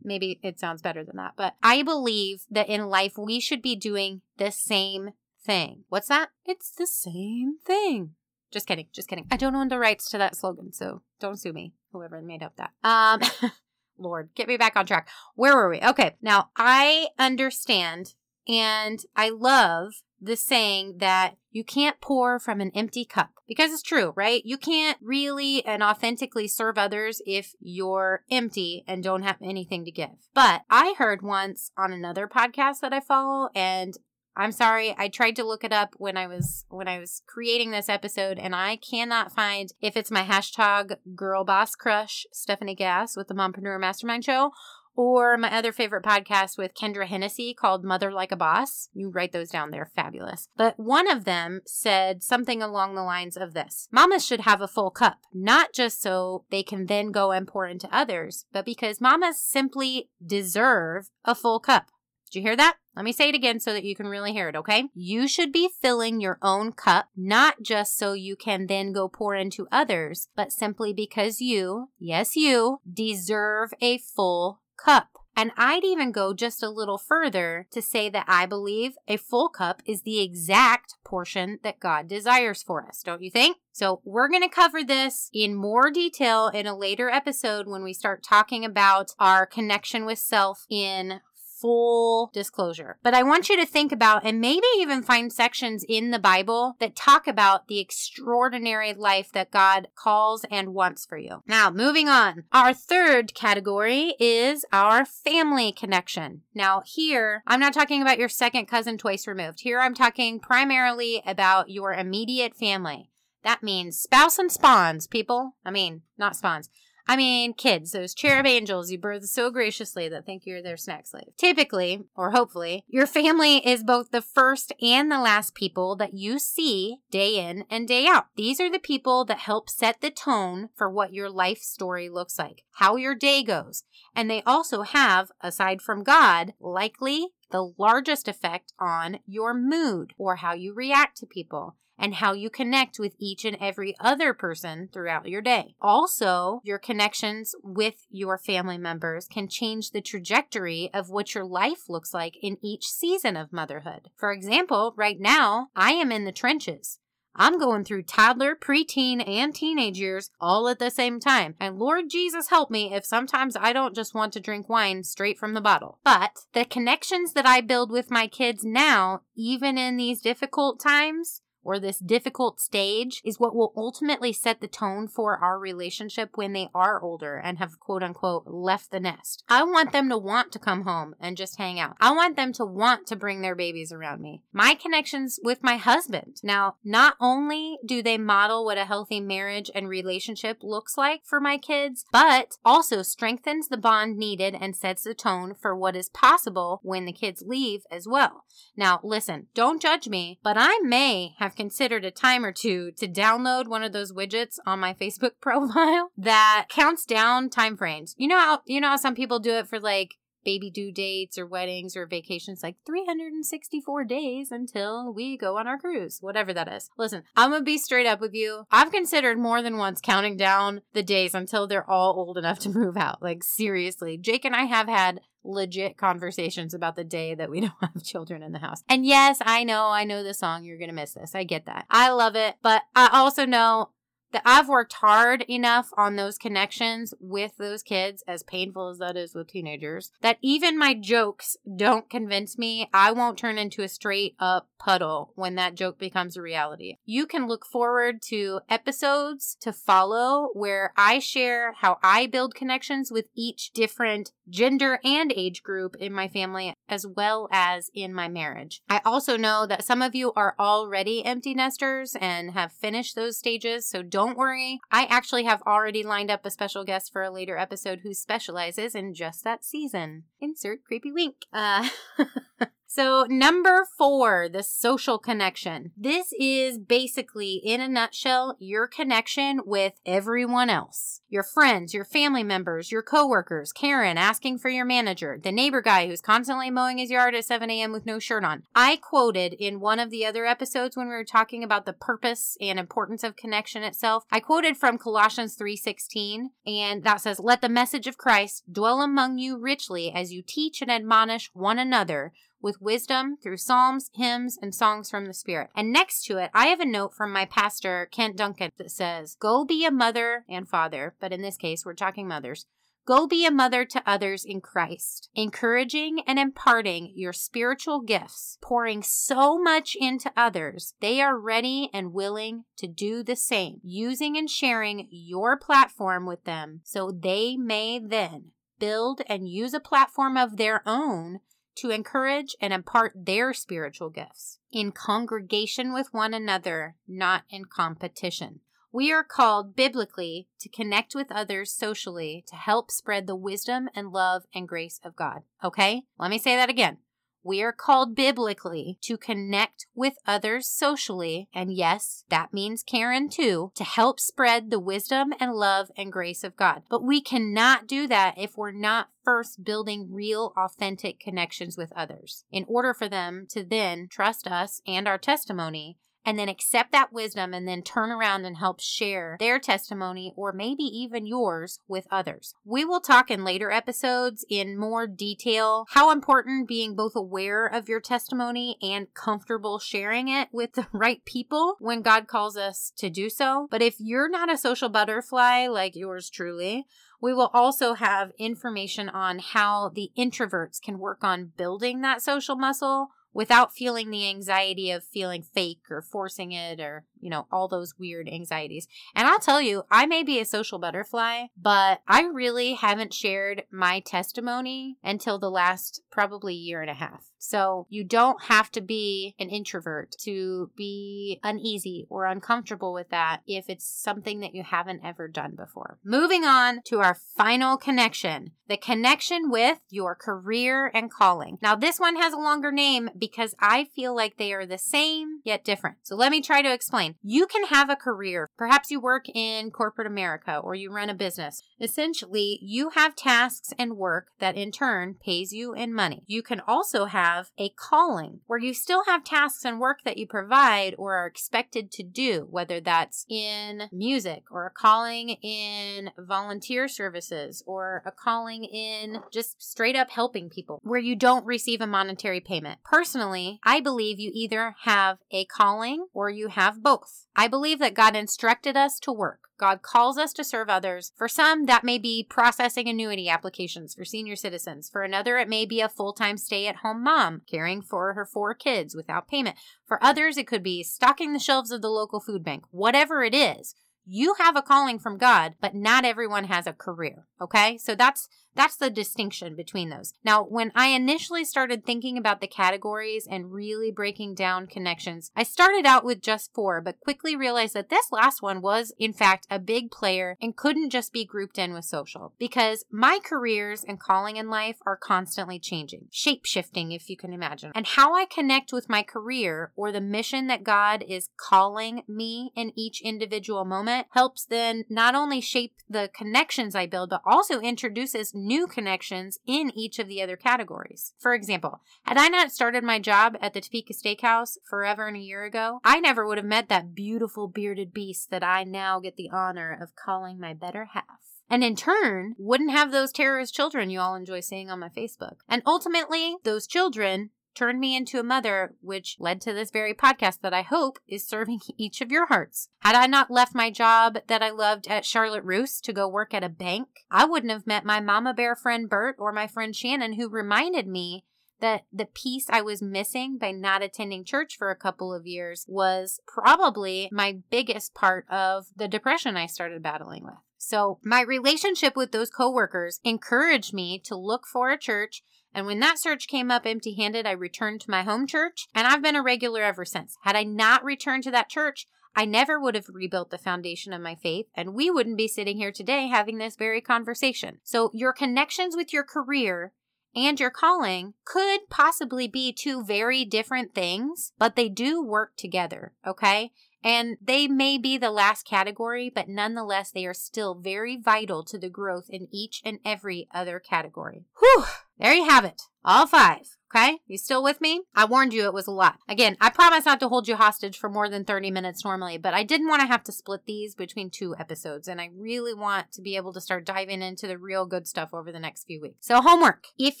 Maybe 0.00 0.38
it 0.44 0.60
sounds 0.60 0.80
better 0.80 1.04
than 1.04 1.16
that, 1.16 1.32
but 1.36 1.54
I 1.60 1.82
believe 1.82 2.44
that 2.50 2.68
in 2.68 2.86
life 2.86 3.18
we 3.18 3.40
should 3.40 3.60
be 3.60 3.74
doing 3.74 4.22
the 4.38 4.52
same 4.52 5.10
thing. 5.44 5.82
What's 5.88 6.06
that? 6.06 6.28
It's 6.46 6.70
the 6.70 6.86
same 6.86 7.56
thing. 7.66 8.12
Just 8.52 8.68
kidding. 8.68 8.86
Just 8.92 9.08
kidding. 9.08 9.26
I 9.28 9.36
don't 9.36 9.56
own 9.56 9.68
the 9.68 9.78
rights 9.80 10.08
to 10.10 10.18
that 10.18 10.36
slogan, 10.36 10.72
so 10.72 11.02
don't 11.18 11.38
sue 11.38 11.52
me, 11.52 11.74
whoever 11.90 12.22
made 12.22 12.44
up 12.44 12.54
that. 12.56 12.70
Um, 12.84 13.50
Lord, 13.98 14.30
get 14.36 14.46
me 14.46 14.56
back 14.56 14.76
on 14.76 14.86
track. 14.86 15.08
Where 15.34 15.56
were 15.56 15.68
we? 15.68 15.80
Okay. 15.80 16.14
Now, 16.22 16.50
I 16.56 17.08
understand 17.18 18.14
and 18.46 19.00
I 19.16 19.30
love 19.30 19.94
the 20.20 20.36
saying 20.36 20.98
that 20.98 21.36
you 21.50 21.64
can't 21.64 22.00
pour 22.00 22.38
from 22.38 22.60
an 22.60 22.70
empty 22.74 23.04
cup 23.04 23.30
because 23.48 23.72
it's 23.72 23.82
true, 23.82 24.12
right? 24.14 24.42
You 24.44 24.56
can't 24.56 24.98
really 25.02 25.64
and 25.64 25.82
authentically 25.82 26.46
serve 26.46 26.78
others 26.78 27.20
if 27.26 27.54
you're 27.60 28.22
empty 28.30 28.84
and 28.86 29.02
don't 29.02 29.22
have 29.22 29.38
anything 29.42 29.84
to 29.84 29.90
give. 29.90 30.28
But 30.34 30.62
I 30.70 30.94
heard 30.98 31.22
once 31.22 31.70
on 31.76 31.92
another 31.92 32.28
podcast 32.28 32.80
that 32.80 32.92
I 32.92 33.00
follow, 33.00 33.48
and 33.54 33.94
I'm 34.36 34.52
sorry. 34.52 34.94
I 34.96 35.08
tried 35.08 35.36
to 35.36 35.44
look 35.44 35.64
it 35.64 35.72
up 35.72 35.94
when 35.96 36.16
I 36.16 36.26
was 36.26 36.64
when 36.68 36.86
I 36.86 36.98
was 36.98 37.22
creating 37.26 37.72
this 37.72 37.88
episode, 37.88 38.38
and 38.38 38.54
I 38.54 38.76
cannot 38.76 39.32
find 39.32 39.70
if 39.80 39.96
it's 39.96 40.10
my 40.10 40.22
hashtag 40.22 40.96
girl 41.16 41.44
boss 41.44 41.74
crush 41.74 42.26
Stephanie 42.32 42.76
Gass 42.76 43.16
with 43.16 43.28
the 43.28 43.34
Mompreneur 43.34 43.80
Mastermind 43.80 44.24
Show, 44.24 44.52
or 45.00 45.38
my 45.38 45.50
other 45.50 45.72
favorite 45.72 46.04
podcast 46.04 46.58
with 46.58 46.74
Kendra 46.74 47.06
Hennessy 47.06 47.54
called 47.54 47.82
Mother 47.82 48.12
Like 48.12 48.32
a 48.32 48.36
Boss. 48.36 48.90
You 48.92 49.08
write 49.08 49.32
those 49.32 49.48
down; 49.48 49.70
they're 49.70 49.90
fabulous. 49.96 50.46
But 50.58 50.78
one 50.78 51.10
of 51.10 51.24
them 51.24 51.62
said 51.64 52.22
something 52.22 52.60
along 52.60 52.94
the 52.94 53.02
lines 53.02 53.38
of 53.38 53.54
this: 53.54 53.88
Mamas 53.90 54.26
should 54.26 54.42
have 54.42 54.60
a 54.60 54.68
full 54.68 54.90
cup, 54.90 55.20
not 55.32 55.72
just 55.72 56.02
so 56.02 56.44
they 56.50 56.62
can 56.62 56.84
then 56.84 57.12
go 57.12 57.32
and 57.32 57.48
pour 57.48 57.66
into 57.66 57.88
others, 57.90 58.44
but 58.52 58.66
because 58.66 59.00
mamas 59.00 59.40
simply 59.40 60.10
deserve 60.22 61.08
a 61.24 61.34
full 61.34 61.60
cup. 61.60 61.86
Did 62.30 62.40
you 62.40 62.42
hear 62.42 62.56
that? 62.56 62.76
Let 62.94 63.04
me 63.04 63.12
say 63.12 63.30
it 63.30 63.34
again 63.34 63.58
so 63.58 63.72
that 63.72 63.84
you 63.84 63.96
can 63.96 64.06
really 64.06 64.32
hear 64.32 64.48
it, 64.48 64.56
okay? 64.56 64.84
You 64.94 65.26
should 65.26 65.52
be 65.52 65.70
filling 65.80 66.20
your 66.20 66.38
own 66.42 66.72
cup, 66.72 67.08
not 67.16 67.62
just 67.62 67.96
so 67.96 68.12
you 68.12 68.36
can 68.36 68.66
then 68.66 68.92
go 68.92 69.08
pour 69.08 69.34
into 69.34 69.66
others, 69.72 70.28
but 70.36 70.52
simply 70.52 70.92
because 70.92 71.40
you, 71.40 71.88
yes, 71.98 72.36
you, 72.36 72.78
deserve 72.92 73.72
a 73.80 73.98
full 73.98 74.59
cup. 74.84 75.08
And 75.36 75.52
I'd 75.56 75.84
even 75.84 76.12
go 76.12 76.34
just 76.34 76.62
a 76.62 76.68
little 76.68 76.98
further 76.98 77.66
to 77.70 77.80
say 77.80 78.10
that 78.10 78.26
I 78.28 78.46
believe 78.46 78.96
a 79.08 79.16
full 79.16 79.48
cup 79.48 79.80
is 79.86 80.02
the 80.02 80.20
exact 80.20 80.96
portion 81.04 81.60
that 81.62 81.80
God 81.80 82.08
desires 82.08 82.62
for 82.62 82.86
us, 82.86 83.02
don't 83.02 83.22
you 83.22 83.30
think? 83.30 83.58
So, 83.72 84.02
we're 84.04 84.28
going 84.28 84.42
to 84.42 84.48
cover 84.48 84.84
this 84.84 85.30
in 85.32 85.54
more 85.54 85.90
detail 85.90 86.48
in 86.48 86.66
a 86.66 86.76
later 86.76 87.08
episode 87.08 87.68
when 87.68 87.82
we 87.82 87.94
start 87.94 88.22
talking 88.22 88.64
about 88.64 89.12
our 89.18 89.46
connection 89.46 90.04
with 90.04 90.18
self 90.18 90.66
in 90.68 91.20
full 91.60 92.30
disclosure. 92.32 92.96
But 93.02 93.14
I 93.14 93.22
want 93.22 93.48
you 93.48 93.56
to 93.56 93.66
think 93.66 93.92
about 93.92 94.24
and 94.24 94.40
maybe 94.40 94.66
even 94.78 95.02
find 95.02 95.32
sections 95.32 95.84
in 95.88 96.10
the 96.10 96.18
Bible 96.18 96.76
that 96.80 96.96
talk 96.96 97.26
about 97.26 97.68
the 97.68 97.78
extraordinary 97.78 98.94
life 98.94 99.30
that 99.32 99.50
God 99.50 99.88
calls 99.94 100.44
and 100.50 100.74
wants 100.74 101.06
for 101.06 101.18
you. 101.18 101.42
Now, 101.46 101.70
moving 101.70 102.08
on. 102.08 102.44
Our 102.52 102.72
third 102.72 103.34
category 103.34 104.14
is 104.18 104.64
our 104.72 105.04
family 105.04 105.72
connection. 105.72 106.42
Now, 106.54 106.82
here, 106.84 107.42
I'm 107.46 107.60
not 107.60 107.74
talking 107.74 108.02
about 108.02 108.18
your 108.18 108.28
second 108.28 108.66
cousin 108.66 108.98
twice 108.98 109.26
removed. 109.26 109.60
Here, 109.60 109.80
I'm 109.80 109.94
talking 109.94 110.40
primarily 110.40 111.22
about 111.26 111.70
your 111.70 111.92
immediate 111.92 112.54
family. 112.56 113.10
That 113.42 113.62
means 113.62 113.98
spouse 113.98 114.38
and 114.38 114.52
spawns, 114.52 115.06
people. 115.06 115.56
I 115.64 115.70
mean, 115.70 116.02
not 116.18 116.36
spawns. 116.36 116.68
I 117.10 117.16
mean, 117.16 117.54
kids, 117.54 117.90
those 117.90 118.14
cherub 118.14 118.46
angels 118.46 118.92
you 118.92 118.96
birth 118.96 119.24
so 119.24 119.50
graciously 119.50 120.08
that 120.08 120.24
think 120.24 120.46
you're 120.46 120.62
their 120.62 120.76
snack 120.76 121.08
slave. 121.08 121.32
Typically, 121.36 122.04
or 122.14 122.30
hopefully, 122.30 122.84
your 122.86 123.04
family 123.04 123.56
is 123.66 123.82
both 123.82 124.12
the 124.12 124.22
first 124.22 124.72
and 124.80 125.10
the 125.10 125.18
last 125.18 125.56
people 125.56 125.96
that 125.96 126.14
you 126.14 126.38
see 126.38 126.98
day 127.10 127.34
in 127.34 127.64
and 127.68 127.88
day 127.88 128.06
out. 128.06 128.26
These 128.36 128.60
are 128.60 128.70
the 128.70 128.78
people 128.78 129.24
that 129.24 129.38
help 129.38 129.68
set 129.68 130.00
the 130.00 130.12
tone 130.12 130.68
for 130.76 130.88
what 130.88 131.12
your 131.12 131.28
life 131.28 131.58
story 131.58 132.08
looks 132.08 132.38
like, 132.38 132.62
how 132.74 132.94
your 132.94 133.16
day 133.16 133.42
goes. 133.42 133.82
And 134.14 134.30
they 134.30 134.44
also 134.46 134.82
have, 134.82 135.32
aside 135.40 135.82
from 135.82 136.04
God, 136.04 136.54
likely 136.60 137.30
the 137.50 137.72
largest 137.78 138.28
effect 138.28 138.72
on 138.78 139.20
your 139.26 139.54
mood 139.54 140.12
or 140.18 140.36
how 140.36 140.54
you 140.54 140.72
react 140.74 141.16
to 141.18 141.26
people 141.26 141.76
and 142.00 142.14
how 142.14 142.32
you 142.32 142.48
connect 142.48 142.98
with 142.98 143.14
each 143.18 143.44
and 143.44 143.56
every 143.60 143.94
other 144.00 144.32
person 144.32 144.88
throughout 144.90 145.28
your 145.28 145.42
day. 145.42 145.74
Also, 145.80 146.62
your 146.64 146.78
connections 146.78 147.54
with 147.62 148.06
your 148.10 148.38
family 148.38 148.78
members 148.78 149.28
can 149.28 149.46
change 149.46 149.90
the 149.90 150.00
trajectory 150.00 150.88
of 150.94 151.10
what 151.10 151.34
your 151.34 151.44
life 151.44 151.88
looks 151.88 152.14
like 152.14 152.36
in 152.42 152.56
each 152.62 152.86
season 152.86 153.36
of 153.36 153.52
motherhood. 153.52 154.08
For 154.16 154.32
example, 154.32 154.94
right 154.96 155.20
now, 155.20 155.68
I 155.76 155.92
am 155.92 156.10
in 156.10 156.24
the 156.24 156.32
trenches. 156.32 156.99
I'm 157.34 157.58
going 157.58 157.84
through 157.84 158.02
toddler, 158.02 158.54
preteen, 158.54 159.26
and 159.26 159.54
teenage 159.54 159.98
years 159.98 160.30
all 160.40 160.68
at 160.68 160.78
the 160.78 160.90
same 160.90 161.20
time. 161.20 161.54
And 161.60 161.78
Lord 161.78 162.10
Jesus 162.10 162.50
help 162.50 162.70
me 162.70 162.92
if 162.92 163.04
sometimes 163.04 163.56
I 163.56 163.72
don't 163.72 163.94
just 163.94 164.14
want 164.14 164.32
to 164.34 164.40
drink 164.40 164.68
wine 164.68 165.04
straight 165.04 165.38
from 165.38 165.54
the 165.54 165.60
bottle. 165.60 165.98
But 166.04 166.32
the 166.52 166.64
connections 166.64 167.32
that 167.34 167.46
I 167.46 167.60
build 167.60 167.90
with 167.90 168.10
my 168.10 168.26
kids 168.26 168.64
now, 168.64 169.22
even 169.36 169.78
in 169.78 169.96
these 169.96 170.20
difficult 170.20 170.80
times, 170.80 171.42
or 171.62 171.78
this 171.78 171.98
difficult 171.98 172.60
stage 172.60 173.20
is 173.24 173.38
what 173.38 173.54
will 173.54 173.72
ultimately 173.76 174.32
set 174.32 174.60
the 174.60 174.68
tone 174.68 175.08
for 175.08 175.38
our 175.38 175.58
relationship 175.58 176.30
when 176.34 176.52
they 176.52 176.68
are 176.74 177.02
older 177.02 177.36
and 177.36 177.58
have 177.58 177.80
quote 177.80 178.02
unquote 178.02 178.44
left 178.46 178.90
the 178.90 179.00
nest. 179.00 179.44
I 179.48 179.62
want 179.62 179.92
them 179.92 180.08
to 180.08 180.18
want 180.18 180.52
to 180.52 180.58
come 180.58 180.82
home 180.82 181.14
and 181.20 181.36
just 181.36 181.58
hang 181.58 181.78
out. 181.78 181.96
I 182.00 182.12
want 182.12 182.36
them 182.36 182.52
to 182.54 182.64
want 182.64 183.06
to 183.08 183.16
bring 183.16 183.42
their 183.42 183.54
babies 183.54 183.92
around 183.92 184.20
me. 184.20 184.42
My 184.52 184.74
connections 184.74 185.38
with 185.42 185.62
my 185.62 185.76
husband. 185.76 186.36
Now, 186.42 186.76
not 186.84 187.14
only 187.20 187.78
do 187.84 188.02
they 188.02 188.18
model 188.18 188.64
what 188.64 188.78
a 188.78 188.84
healthy 188.84 189.20
marriage 189.20 189.70
and 189.74 189.88
relationship 189.88 190.58
looks 190.62 190.96
like 190.96 191.22
for 191.24 191.40
my 191.40 191.58
kids, 191.58 192.04
but 192.12 192.56
also 192.64 193.02
strengthens 193.02 193.68
the 193.68 193.76
bond 193.76 194.16
needed 194.16 194.56
and 194.58 194.76
sets 194.76 195.04
the 195.04 195.14
tone 195.14 195.54
for 195.54 195.76
what 195.76 195.96
is 195.96 196.08
possible 196.08 196.80
when 196.82 197.04
the 197.04 197.12
kids 197.12 197.42
leave 197.46 197.82
as 197.90 198.06
well. 198.08 198.44
Now, 198.76 199.00
listen, 199.02 199.48
don't 199.54 199.82
judge 199.82 200.08
me, 200.08 200.38
but 200.42 200.56
I 200.58 200.78
may 200.82 201.34
have 201.38 201.49
considered 201.56 202.04
a 202.04 202.10
time 202.10 202.44
or 202.44 202.52
two 202.52 202.92
to 202.92 203.08
download 203.08 203.66
one 203.66 203.82
of 203.82 203.92
those 203.92 204.12
widgets 204.12 204.58
on 204.66 204.80
my 204.80 204.94
Facebook 205.00 205.32
profile 205.40 206.10
that 206.16 206.66
counts 206.68 207.04
down 207.04 207.50
time 207.50 207.76
frames. 207.76 208.14
You 208.18 208.28
know 208.28 208.38
how 208.38 208.60
you 208.66 208.80
know 208.80 208.88
how 208.88 208.96
some 208.96 209.14
people 209.14 209.38
do 209.38 209.52
it 209.52 209.68
for 209.68 209.80
like 209.80 210.16
baby 210.44 210.70
due 210.70 210.92
dates 210.92 211.38
or 211.38 211.46
weddings 211.46 211.96
or 211.96 212.06
vacations 212.06 212.62
like 212.62 212.76
364 212.86 214.04
days 214.04 214.50
until 214.50 215.12
we 215.12 215.36
go 215.36 215.58
on 215.58 215.66
our 215.66 215.78
cruise, 215.78 216.18
whatever 216.20 216.52
that 216.52 216.72
is. 216.72 216.90
Listen, 216.96 217.22
I'm 217.36 217.50
gonna 217.50 217.64
be 217.64 217.78
straight 217.78 218.06
up 218.06 218.20
with 218.20 218.34
you. 218.34 218.64
I've 218.70 218.92
considered 218.92 219.38
more 219.38 219.62
than 219.62 219.76
once 219.76 220.00
counting 220.00 220.36
down 220.36 220.82
the 220.92 221.02
days 221.02 221.34
until 221.34 221.66
they're 221.66 221.88
all 221.88 222.14
old 222.14 222.38
enough 222.38 222.58
to 222.60 222.70
move 222.70 222.96
out. 222.96 223.22
Like, 223.22 223.42
seriously, 223.42 224.18
Jake 224.18 224.44
and 224.44 224.56
I 224.56 224.64
have 224.64 224.88
had 224.88 225.20
legit 225.44 225.96
conversations 225.96 226.74
about 226.74 226.96
the 226.96 227.04
day 227.04 227.34
that 227.34 227.50
we 227.50 227.60
don't 227.60 227.72
have 227.80 228.02
children 228.02 228.42
in 228.42 228.52
the 228.52 228.58
house. 228.58 228.82
And 228.88 229.06
yes, 229.06 229.38
I 229.42 229.64
know, 229.64 229.86
I 229.88 230.04
know 230.04 230.22
the 230.22 230.34
song. 230.34 230.64
You're 230.64 230.78
going 230.78 230.90
to 230.90 230.94
miss 230.94 231.12
this. 231.14 231.34
I 231.34 231.44
get 231.44 231.66
that. 231.66 231.86
I 231.90 232.10
love 232.10 232.36
it. 232.36 232.56
But 232.62 232.82
I 232.94 233.10
also 233.12 233.46
know 233.46 233.90
that 234.32 234.42
I've 234.44 234.68
worked 234.68 234.94
hard 234.94 235.42
enough 235.48 235.90
on 235.96 236.16
those 236.16 236.38
connections 236.38 237.14
with 237.20 237.56
those 237.58 237.82
kids, 237.82 238.22
as 238.26 238.42
painful 238.42 238.88
as 238.88 238.98
that 238.98 239.16
is 239.16 239.34
with 239.34 239.48
teenagers, 239.48 240.12
that 240.22 240.38
even 240.42 240.78
my 240.78 240.94
jokes 240.94 241.56
don't 241.76 242.08
convince 242.08 242.58
me 242.58 242.88
I 242.92 243.12
won't 243.12 243.38
turn 243.38 243.58
into 243.58 243.82
a 243.82 243.88
straight 243.88 244.34
up 244.38 244.68
puddle 244.78 245.32
when 245.34 245.54
that 245.56 245.74
joke 245.74 245.98
becomes 245.98 246.36
a 246.36 246.42
reality. 246.42 246.96
You 247.04 247.26
can 247.26 247.46
look 247.46 247.66
forward 247.66 248.22
to 248.22 248.60
episodes 248.68 249.56
to 249.60 249.72
follow 249.72 250.48
where 250.54 250.92
I 250.96 251.18
share 251.18 251.74
how 251.78 251.98
I 252.02 252.26
build 252.26 252.54
connections 252.54 253.10
with 253.10 253.26
each 253.34 253.72
different 253.72 254.32
gender 254.48 254.98
and 255.04 255.32
age 255.34 255.62
group 255.62 255.96
in 255.96 256.12
my 256.12 256.28
family, 256.28 256.74
as 256.88 257.06
well 257.06 257.48
as 257.52 257.90
in 257.94 258.12
my 258.12 258.28
marriage. 258.28 258.82
I 258.88 259.00
also 259.04 259.36
know 259.36 259.66
that 259.66 259.84
some 259.84 260.02
of 260.02 260.14
you 260.14 260.32
are 260.32 260.54
already 260.58 261.24
empty 261.24 261.54
nesters 261.54 262.16
and 262.20 262.52
have 262.52 262.72
finished 262.72 263.14
those 263.14 263.36
stages, 263.36 263.88
so 263.88 264.02
don't 264.02 264.19
worry. 264.26 264.80
I 264.90 265.04
actually 265.06 265.44
have 265.44 265.62
already 265.62 266.02
lined 266.02 266.30
up 266.30 266.44
a 266.44 266.50
special 266.50 266.84
guest 266.84 267.12
for 267.12 267.22
a 267.22 267.30
later 267.30 267.56
episode 267.56 268.00
who 268.00 268.14
specializes 268.14 268.94
in 268.94 269.14
just 269.14 269.44
that 269.44 269.64
season. 269.64 270.24
Insert 270.40 270.84
creepy 270.84 271.12
wink. 271.12 271.46
Uh, 271.52 271.88
So, 272.92 273.24
number 273.28 273.86
four, 273.96 274.48
the 274.48 274.64
social 274.64 275.16
connection. 275.16 275.92
This 275.96 276.32
is 276.32 276.76
basically, 276.76 277.62
in 277.64 277.80
a 277.80 277.86
nutshell, 277.86 278.56
your 278.58 278.88
connection 278.88 279.60
with 279.64 279.92
everyone 280.04 280.68
else. 280.68 281.20
Your 281.28 281.44
friends, 281.44 281.94
your 281.94 282.04
family 282.04 282.42
members, 282.42 282.90
your 282.90 283.02
coworkers, 283.02 283.72
Karen 283.72 284.18
asking 284.18 284.58
for 284.58 284.70
your 284.70 284.84
manager, 284.84 285.38
the 285.40 285.52
neighbor 285.52 285.80
guy 285.80 286.08
who's 286.08 286.20
constantly 286.20 286.68
mowing 286.68 286.98
his 286.98 287.12
yard 287.12 287.36
at 287.36 287.44
7 287.44 287.70
a.m. 287.70 287.92
with 287.92 288.06
no 288.06 288.18
shirt 288.18 288.44
on. 288.44 288.64
I 288.74 288.96
quoted 288.96 289.52
in 289.52 289.78
one 289.78 290.00
of 290.00 290.10
the 290.10 290.26
other 290.26 290.44
episodes 290.44 290.96
when 290.96 291.06
we 291.06 291.14
were 291.14 291.22
talking 291.22 291.62
about 291.62 291.86
the 291.86 291.92
purpose 291.92 292.56
and 292.60 292.76
importance 292.76 293.22
of 293.22 293.36
connection 293.36 293.84
itself. 293.84 294.24
I 294.32 294.40
quoted 294.40 294.76
from 294.76 294.98
Colossians 294.98 295.54
3:16, 295.54 296.50
and 296.66 297.04
that 297.04 297.20
says, 297.20 297.38
"Let 297.38 297.60
the 297.60 297.68
message 297.68 298.08
of 298.08 298.18
Christ 298.18 298.64
dwell 298.68 299.00
among 299.00 299.38
you 299.38 299.56
richly 299.56 300.10
as 300.10 300.32
you 300.32 300.42
teach 300.44 300.82
and 300.82 300.90
admonish 300.90 301.50
one 301.54 301.78
another." 301.78 302.32
With 302.60 302.80
wisdom 302.80 303.36
through 303.42 303.56
psalms, 303.56 304.10
hymns, 304.14 304.58
and 304.60 304.74
songs 304.74 305.10
from 305.10 305.26
the 305.26 305.34
Spirit. 305.34 305.70
And 305.74 305.92
next 305.92 306.24
to 306.26 306.38
it, 306.38 306.50
I 306.54 306.66
have 306.66 306.80
a 306.80 306.86
note 306.86 307.14
from 307.14 307.32
my 307.32 307.44
pastor, 307.44 308.08
Kent 308.10 308.36
Duncan, 308.36 308.70
that 308.78 308.90
says, 308.90 309.36
Go 309.38 309.64
be 309.64 309.84
a 309.84 309.90
mother 309.90 310.44
and 310.48 310.68
father, 310.68 311.14
but 311.20 311.32
in 311.32 311.42
this 311.42 311.56
case, 311.56 311.84
we're 311.84 311.94
talking 311.94 312.28
mothers. 312.28 312.66
Go 313.06 313.26
be 313.26 313.46
a 313.46 313.50
mother 313.50 313.84
to 313.86 314.02
others 314.06 314.44
in 314.44 314.60
Christ, 314.60 315.30
encouraging 315.34 316.20
and 316.26 316.38
imparting 316.38 317.12
your 317.16 317.32
spiritual 317.32 318.02
gifts, 318.02 318.58
pouring 318.60 319.02
so 319.02 319.58
much 319.58 319.96
into 319.98 320.30
others, 320.36 320.94
they 321.00 321.20
are 321.20 321.36
ready 321.36 321.90
and 321.92 322.12
willing 322.12 322.64
to 322.76 322.86
do 322.86 323.22
the 323.22 323.36
same, 323.36 323.80
using 323.82 324.36
and 324.36 324.50
sharing 324.50 325.08
your 325.10 325.58
platform 325.58 326.26
with 326.26 326.44
them 326.44 326.82
so 326.84 327.10
they 327.10 327.56
may 327.56 327.98
then 327.98 328.52
build 328.78 329.22
and 329.26 329.48
use 329.48 329.74
a 329.74 329.80
platform 329.80 330.36
of 330.36 330.56
their 330.56 330.82
own 330.86 331.40
to 331.76 331.90
encourage 331.90 332.56
and 332.60 332.72
impart 332.72 333.12
their 333.14 333.52
spiritual 333.52 334.10
gifts 334.10 334.58
in 334.72 334.92
congregation 334.92 335.92
with 335.92 336.12
one 336.12 336.34
another, 336.34 336.96
not 337.06 337.44
in 337.50 337.64
competition. 337.64 338.60
We 338.92 339.12
are 339.12 339.22
called 339.22 339.76
biblically 339.76 340.48
to 340.60 340.68
connect 340.68 341.14
with 341.14 341.30
others 341.30 341.72
socially 341.72 342.44
to 342.48 342.56
help 342.56 342.90
spread 342.90 343.26
the 343.26 343.36
wisdom 343.36 343.88
and 343.94 344.10
love 344.10 344.42
and 344.52 344.66
grace 344.66 345.00
of 345.04 345.14
God. 345.14 345.42
Okay? 345.62 346.02
Let 346.18 346.30
me 346.30 346.38
say 346.38 346.56
that 346.56 346.68
again. 346.68 346.98
We 347.42 347.62
are 347.62 347.72
called 347.72 348.14
biblically 348.14 348.98
to 349.02 349.16
connect 349.16 349.86
with 349.94 350.14
others 350.26 350.68
socially, 350.68 351.48
and 351.54 351.72
yes, 351.72 352.24
that 352.28 352.52
means 352.52 352.82
Karen 352.82 353.28
too, 353.30 353.72
to 353.74 353.84
help 353.84 354.20
spread 354.20 354.70
the 354.70 354.78
wisdom 354.78 355.32
and 355.40 355.54
love 355.54 355.90
and 355.96 356.12
grace 356.12 356.44
of 356.44 356.56
God. 356.56 356.82
But 356.90 357.02
we 357.02 357.20
cannot 357.20 357.86
do 357.86 358.06
that 358.08 358.34
if 358.36 358.56
we're 358.56 358.72
not 358.72 359.08
first 359.24 359.64
building 359.64 360.08
real, 360.10 360.52
authentic 360.56 361.18
connections 361.18 361.76
with 361.76 361.92
others 361.96 362.44
in 362.50 362.64
order 362.68 362.92
for 362.92 363.08
them 363.08 363.46
to 363.50 363.64
then 363.64 364.08
trust 364.08 364.46
us 364.46 364.82
and 364.86 365.08
our 365.08 365.18
testimony 365.18 365.96
and 366.24 366.38
then 366.38 366.48
accept 366.48 366.92
that 366.92 367.12
wisdom 367.12 367.54
and 367.54 367.66
then 367.66 367.82
turn 367.82 368.10
around 368.10 368.44
and 368.44 368.56
help 368.56 368.80
share 368.80 369.36
their 369.38 369.58
testimony 369.58 370.32
or 370.36 370.52
maybe 370.52 370.82
even 370.84 371.26
yours 371.26 371.78
with 371.88 372.06
others. 372.10 372.54
We 372.64 372.84
will 372.84 373.00
talk 373.00 373.30
in 373.30 373.44
later 373.44 373.70
episodes 373.70 374.44
in 374.48 374.78
more 374.78 375.06
detail 375.06 375.86
how 375.90 376.10
important 376.10 376.68
being 376.68 376.94
both 376.94 377.16
aware 377.16 377.66
of 377.66 377.88
your 377.88 378.00
testimony 378.00 378.76
and 378.82 379.12
comfortable 379.14 379.78
sharing 379.78 380.28
it 380.28 380.48
with 380.52 380.74
the 380.74 380.86
right 380.92 381.24
people 381.24 381.76
when 381.80 382.02
God 382.02 382.26
calls 382.26 382.56
us 382.56 382.92
to 382.96 383.10
do 383.10 383.30
so. 383.30 383.68
But 383.70 383.82
if 383.82 383.96
you're 383.98 384.30
not 384.30 384.52
a 384.52 384.58
social 384.58 384.88
butterfly 384.88 385.66
like 385.66 385.96
yours 385.96 386.30
truly, 386.30 386.86
we 387.20 387.34
will 387.34 387.50
also 387.52 387.94
have 387.94 388.32
information 388.38 389.08
on 389.08 389.38
how 389.38 389.90
the 389.94 390.10
introverts 390.16 390.80
can 390.80 390.98
work 390.98 391.22
on 391.22 391.52
building 391.56 392.00
that 392.00 392.22
social 392.22 392.56
muscle 392.56 393.08
without 393.32 393.74
feeling 393.74 394.10
the 394.10 394.28
anxiety 394.28 394.90
of 394.90 395.04
feeling 395.04 395.42
fake 395.42 395.82
or 395.90 396.02
forcing 396.02 396.52
it 396.52 396.80
or, 396.80 397.04
you 397.20 397.30
know, 397.30 397.46
all 397.52 397.68
those 397.68 397.98
weird 397.98 398.28
anxieties. 398.28 398.88
And 399.14 399.26
I'll 399.26 399.38
tell 399.38 399.60
you, 399.60 399.84
I 399.90 400.06
may 400.06 400.22
be 400.22 400.40
a 400.40 400.44
social 400.44 400.78
butterfly, 400.78 401.46
but 401.60 402.02
I 402.08 402.22
really 402.22 402.74
haven't 402.74 403.14
shared 403.14 403.64
my 403.70 404.00
testimony 404.00 404.96
until 405.02 405.38
the 405.38 405.50
last 405.50 406.02
probably 406.10 406.54
year 406.54 406.80
and 406.82 406.90
a 406.90 406.94
half. 406.94 407.24
So 407.40 407.86
you 407.88 408.04
don't 408.04 408.42
have 408.44 408.70
to 408.72 408.82
be 408.82 409.34
an 409.38 409.48
introvert 409.48 410.14
to 410.20 410.70
be 410.76 411.40
uneasy 411.42 412.06
or 412.10 412.26
uncomfortable 412.26 412.92
with 412.92 413.08
that 413.08 413.40
if 413.46 413.68
it's 413.68 413.86
something 413.86 414.40
that 414.40 414.54
you 414.54 414.62
haven't 414.62 415.00
ever 415.02 415.26
done 415.26 415.56
before. 415.56 415.98
Moving 416.04 416.44
on 416.44 416.82
to 416.84 417.00
our 417.00 417.14
final 417.14 417.78
connection 417.78 418.52
the 418.70 418.76
connection 418.76 419.50
with 419.50 419.78
your 419.90 420.14
career 420.14 420.92
and 420.94 421.10
calling. 421.10 421.58
Now, 421.60 421.74
this 421.74 421.98
one 421.98 422.14
has 422.14 422.32
a 422.32 422.38
longer 422.38 422.70
name 422.70 423.10
because 423.18 423.52
I 423.58 423.88
feel 423.96 424.14
like 424.14 424.36
they 424.36 424.52
are 424.52 424.64
the 424.64 424.78
same 424.78 425.39
yet 425.44 425.64
different. 425.64 425.98
So 426.02 426.16
let 426.16 426.30
me 426.30 426.40
try 426.40 426.62
to 426.62 426.72
explain. 426.72 427.16
You 427.22 427.46
can 427.46 427.66
have 427.66 427.90
a 427.90 427.96
career. 427.96 428.48
Perhaps 428.56 428.90
you 428.90 429.00
work 429.00 429.26
in 429.28 429.70
corporate 429.70 430.06
America 430.06 430.56
or 430.56 430.74
you 430.74 430.92
run 430.92 431.10
a 431.10 431.14
business. 431.14 431.62
Essentially, 431.80 432.58
you 432.62 432.90
have 432.90 433.16
tasks 433.16 433.72
and 433.78 433.96
work 433.96 434.28
that 434.38 434.56
in 434.56 434.70
turn 434.70 435.16
pays 435.24 435.52
you 435.52 435.72
in 435.74 435.94
money. 435.94 436.22
You 436.26 436.42
can 436.42 436.60
also 436.66 437.06
have 437.06 437.50
a 437.58 437.70
calling 437.70 438.40
where 438.46 438.58
you 438.58 438.74
still 438.74 439.04
have 439.04 439.24
tasks 439.24 439.64
and 439.64 439.80
work 439.80 439.98
that 440.04 440.18
you 440.18 440.26
provide 440.26 440.94
or 440.98 441.14
are 441.14 441.26
expected 441.26 441.90
to 441.92 442.02
do, 442.02 442.46
whether 442.50 442.80
that's 442.80 443.24
in 443.28 443.84
music 443.92 444.44
or 444.50 444.66
a 444.66 444.70
calling 444.70 445.30
in 445.42 446.10
volunteer 446.18 446.88
services 446.88 447.62
or 447.66 448.02
a 448.04 448.12
calling 448.12 448.64
in 448.64 449.20
just 449.32 449.62
straight 449.62 449.96
up 449.96 450.10
helping 450.10 450.48
people 450.48 450.80
where 450.82 451.00
you 451.00 451.16
don't 451.16 451.46
receive 451.46 451.80
a 451.80 451.86
monetary 451.86 452.40
payment. 452.40 452.78
Personally, 452.84 453.60
I 453.64 453.80
believe 453.80 454.18
you 454.18 454.30
either 454.34 454.74
have 454.82 455.18
a 455.30 455.44
calling 455.44 456.06
or 456.12 456.30
you 456.30 456.48
have 456.48 456.82
both. 456.82 457.26
I 457.36 457.48
believe 457.48 457.78
that 457.78 457.94
God 457.94 458.16
instructed 458.16 458.76
us 458.76 458.98
to 459.00 459.12
work. 459.12 459.40
God 459.58 459.82
calls 459.82 460.16
us 460.16 460.32
to 460.32 460.44
serve 460.44 460.70
others. 460.70 461.12
For 461.16 461.28
some, 461.28 461.66
that 461.66 461.84
may 461.84 461.98
be 461.98 462.26
processing 462.28 462.88
annuity 462.88 463.28
applications 463.28 463.94
for 463.94 464.06
senior 464.06 464.34
citizens. 464.34 464.88
For 464.88 465.02
another, 465.02 465.36
it 465.36 465.48
may 465.48 465.66
be 465.66 465.82
a 465.82 465.88
full 465.88 466.14
time 466.14 466.38
stay 466.38 466.66
at 466.66 466.76
home 466.76 467.04
mom 467.04 467.42
caring 467.48 467.82
for 467.82 468.14
her 468.14 468.24
four 468.24 468.54
kids 468.54 468.96
without 468.96 469.28
payment. 469.28 469.56
For 469.86 470.02
others, 470.02 470.38
it 470.38 470.46
could 470.46 470.62
be 470.62 470.82
stocking 470.82 471.32
the 471.32 471.38
shelves 471.38 471.70
of 471.70 471.82
the 471.82 471.90
local 471.90 472.20
food 472.20 472.42
bank. 472.42 472.64
Whatever 472.70 473.22
it 473.22 473.34
is, 473.34 473.74
you 474.06 474.34
have 474.38 474.56
a 474.56 474.62
calling 474.62 474.98
from 474.98 475.18
God, 475.18 475.54
but 475.60 475.74
not 475.74 476.06
everyone 476.06 476.44
has 476.44 476.66
a 476.66 476.72
career. 476.72 477.26
Okay. 477.40 477.76
So 477.76 477.94
that's 477.94 478.28
that's 478.54 478.76
the 478.76 478.90
distinction 478.90 479.54
between 479.56 479.90
those. 479.90 480.12
Now, 480.24 480.42
when 480.44 480.72
I 480.74 480.88
initially 480.88 481.44
started 481.44 481.84
thinking 481.84 482.18
about 482.18 482.40
the 482.40 482.46
categories 482.46 483.26
and 483.30 483.52
really 483.52 483.90
breaking 483.90 484.34
down 484.34 484.66
connections, 484.66 485.30
I 485.36 485.42
started 485.42 485.86
out 485.86 486.04
with 486.04 486.20
just 486.20 486.52
four, 486.54 486.80
but 486.80 487.00
quickly 487.00 487.36
realized 487.36 487.74
that 487.74 487.90
this 487.90 488.10
last 488.10 488.42
one 488.42 488.60
was, 488.60 488.92
in 488.98 489.12
fact, 489.12 489.46
a 489.50 489.58
big 489.58 489.90
player 489.90 490.36
and 490.40 490.56
couldn't 490.56 490.90
just 490.90 491.12
be 491.12 491.24
grouped 491.24 491.58
in 491.58 491.72
with 491.72 491.84
social 491.84 492.34
because 492.38 492.84
my 492.90 493.18
careers 493.22 493.84
and 493.86 494.00
calling 494.00 494.36
in 494.36 494.50
life 494.50 494.76
are 494.86 494.96
constantly 494.96 495.58
changing, 495.58 496.06
shape 496.10 496.44
shifting, 496.44 496.92
if 496.92 497.08
you 497.08 497.16
can 497.16 497.32
imagine. 497.32 497.72
And 497.74 497.86
how 497.86 498.14
I 498.14 498.24
connect 498.24 498.72
with 498.72 498.88
my 498.88 499.02
career 499.02 499.72
or 499.76 499.92
the 499.92 500.00
mission 500.00 500.46
that 500.48 500.64
God 500.64 501.04
is 501.06 501.30
calling 501.36 502.02
me 502.08 502.52
in 502.56 502.72
each 502.76 503.00
individual 503.02 503.64
moment 503.64 504.08
helps 504.10 504.44
then 504.44 504.84
not 504.88 505.14
only 505.14 505.40
shape 505.40 505.74
the 505.88 506.10
connections 506.14 506.74
I 506.74 506.86
build, 506.86 507.10
but 507.10 507.22
also 507.24 507.60
introduces 507.60 508.34
new 508.46 508.66
connections 508.66 509.38
in 509.46 509.70
each 509.76 509.98
of 509.98 510.08
the 510.08 510.22
other 510.22 510.36
categories. 510.36 511.14
For 511.18 511.34
example, 511.34 511.80
had 512.04 512.16
I 512.16 512.28
not 512.28 512.52
started 512.52 512.84
my 512.84 512.98
job 512.98 513.36
at 513.40 513.54
the 513.54 513.60
Topeka 513.60 513.92
Steakhouse 513.92 514.58
forever 514.64 515.08
and 515.08 515.16
a 515.16 515.20
year 515.20 515.44
ago, 515.44 515.80
I 515.84 516.00
never 516.00 516.26
would 516.26 516.38
have 516.38 516.46
met 516.46 516.68
that 516.68 516.94
beautiful 516.94 517.48
bearded 517.48 517.92
beast 517.92 518.30
that 518.30 518.42
I 518.42 518.64
now 518.64 519.00
get 519.00 519.16
the 519.16 519.30
honor 519.30 519.76
of 519.80 519.96
calling 519.96 520.38
my 520.38 520.54
better 520.54 520.86
half 520.92 521.30
and 521.50 521.64
in 521.64 521.74
turn 521.74 522.36
wouldn't 522.38 522.70
have 522.70 522.92
those 522.92 523.10
terrorist 523.10 523.52
children 523.52 523.90
you 523.90 523.98
all 523.98 524.14
enjoy 524.14 524.40
seeing 524.40 524.70
on 524.70 524.78
my 524.78 524.88
Facebook. 524.88 525.38
And 525.48 525.62
ultimately, 525.66 526.36
those 526.44 526.66
children 526.66 527.30
turned 527.54 527.80
me 527.80 527.96
into 527.96 528.18
a 528.18 528.24
mother, 528.24 528.74
which 528.80 529.16
led 529.18 529.40
to 529.42 529.52
this 529.52 529.70
very 529.70 529.94
podcast 529.94 530.40
that 530.42 530.54
I 530.54 530.62
hope 530.62 530.98
is 531.08 531.26
serving 531.26 531.60
each 531.76 532.00
of 532.00 532.10
your 532.10 532.26
hearts. 532.26 532.68
Had 532.80 532.94
I 532.94 533.06
not 533.06 533.30
left 533.30 533.54
my 533.54 533.70
job 533.70 534.18
that 534.26 534.42
I 534.42 534.50
loved 534.50 534.88
at 534.88 535.04
Charlotte 535.04 535.44
Russe 535.44 535.80
to 535.82 535.92
go 535.92 536.08
work 536.08 536.34
at 536.34 536.44
a 536.44 536.48
bank, 536.48 536.88
I 537.10 537.24
wouldn't 537.24 537.52
have 537.52 537.66
met 537.66 537.84
my 537.84 538.00
mama 538.00 538.34
bear 538.34 538.54
friend 538.54 538.88
Bert 538.88 539.16
or 539.18 539.32
my 539.32 539.46
friend 539.46 539.74
Shannon, 539.74 540.14
who 540.14 540.28
reminded 540.28 540.86
me 540.86 541.24
that 541.60 541.84
the 541.92 542.06
piece 542.06 542.46
I 542.50 542.62
was 542.62 542.82
missing 542.82 543.38
by 543.38 543.52
not 543.52 543.82
attending 543.82 544.24
church 544.24 544.56
for 544.56 544.70
a 544.70 544.76
couple 544.76 545.14
of 545.14 545.26
years 545.26 545.64
was 545.68 546.20
probably 546.26 547.08
my 547.12 547.38
biggest 547.50 547.94
part 547.94 548.26
of 548.30 548.66
the 548.76 548.88
depression 548.88 549.36
I 549.36 549.46
started 549.46 549.82
battling 549.82 550.24
with. 550.24 550.34
So, 550.62 550.98
my 551.02 551.22
relationship 551.22 551.96
with 551.96 552.12
those 552.12 552.28
coworkers 552.28 553.00
encouraged 553.02 553.72
me 553.72 553.98
to 554.04 554.14
look 554.14 554.46
for 554.46 554.70
a 554.70 554.78
church. 554.78 555.22
And 555.54 555.66
when 555.66 555.80
that 555.80 555.98
search 555.98 556.28
came 556.28 556.50
up 556.50 556.66
empty 556.66 556.94
handed, 556.94 557.26
I 557.26 557.32
returned 557.32 557.80
to 557.82 557.90
my 557.90 558.02
home 558.02 558.26
church, 558.26 558.68
and 558.74 558.86
I've 558.86 559.02
been 559.02 559.16
a 559.16 559.22
regular 559.22 559.62
ever 559.62 559.84
since. 559.84 560.16
Had 560.22 560.36
I 560.36 560.44
not 560.44 560.84
returned 560.84 561.24
to 561.24 561.30
that 561.32 561.48
church, 561.48 561.86
I 562.14 562.24
never 562.24 562.60
would 562.60 562.74
have 562.74 562.88
rebuilt 562.88 563.30
the 563.30 563.38
foundation 563.38 563.92
of 563.92 564.02
my 564.02 564.14
faith, 564.14 564.46
and 564.54 564.74
we 564.74 564.90
wouldn't 564.90 565.16
be 565.16 565.28
sitting 565.28 565.56
here 565.56 565.72
today 565.72 566.08
having 566.08 566.38
this 566.38 566.56
very 566.56 566.80
conversation. 566.80 567.58
So, 567.62 567.90
your 567.92 568.12
connections 568.12 568.76
with 568.76 568.92
your 568.92 569.04
career 569.04 569.72
and 570.14 570.40
your 570.40 570.50
calling 570.50 571.14
could 571.24 571.68
possibly 571.70 572.26
be 572.26 572.52
two 572.52 572.82
very 572.84 573.24
different 573.24 573.74
things, 573.74 574.32
but 574.38 574.56
they 574.56 574.68
do 574.68 575.02
work 575.02 575.36
together, 575.36 575.92
okay? 576.06 576.52
And 576.82 577.18
they 577.20 577.46
may 577.46 577.78
be 577.78 577.98
the 577.98 578.10
last 578.10 578.44
category, 578.44 579.10
but 579.14 579.28
nonetheless, 579.28 579.90
they 579.90 580.06
are 580.06 580.14
still 580.14 580.54
very 580.54 580.96
vital 580.96 581.44
to 581.44 581.58
the 581.58 581.68
growth 581.68 582.06
in 582.08 582.28
each 582.30 582.62
and 582.64 582.78
every 582.84 583.28
other 583.34 583.60
category. 583.60 584.24
Whew, 584.38 584.64
there 584.98 585.14
you 585.14 585.28
have 585.28 585.44
it. 585.44 585.62
All 585.84 586.06
five. 586.06 586.56
Okay? 586.74 587.00
You 587.06 587.18
still 587.18 587.42
with 587.42 587.60
me? 587.60 587.82
I 587.96 588.04
warned 588.04 588.32
you 588.32 588.44
it 588.44 588.54
was 588.54 588.68
a 588.68 588.72
lot. 588.72 588.98
Again, 589.08 589.36
I 589.40 589.50
promise 589.50 589.84
not 589.84 589.98
to 590.00 590.08
hold 590.08 590.28
you 590.28 590.36
hostage 590.36 590.78
for 590.78 590.88
more 590.88 591.08
than 591.08 591.24
30 591.24 591.50
minutes 591.50 591.84
normally, 591.84 592.16
but 592.16 592.32
I 592.32 592.44
didn't 592.44 592.68
want 592.68 592.80
to 592.82 592.86
have 592.86 593.02
to 593.04 593.12
split 593.12 593.40
these 593.44 593.74
between 593.74 594.08
two 594.08 594.36
episodes, 594.38 594.86
and 594.86 595.00
I 595.00 595.10
really 595.16 595.52
want 595.52 595.90
to 595.92 596.02
be 596.02 596.16
able 596.16 596.32
to 596.32 596.40
start 596.40 596.64
diving 596.64 597.02
into 597.02 597.26
the 597.26 597.38
real 597.38 597.66
good 597.66 597.88
stuff 597.88 598.10
over 598.14 598.30
the 598.30 598.38
next 598.38 598.64
few 598.64 598.80
weeks. 598.80 599.06
So, 599.06 599.20
homework. 599.20 599.64
If 599.78 600.00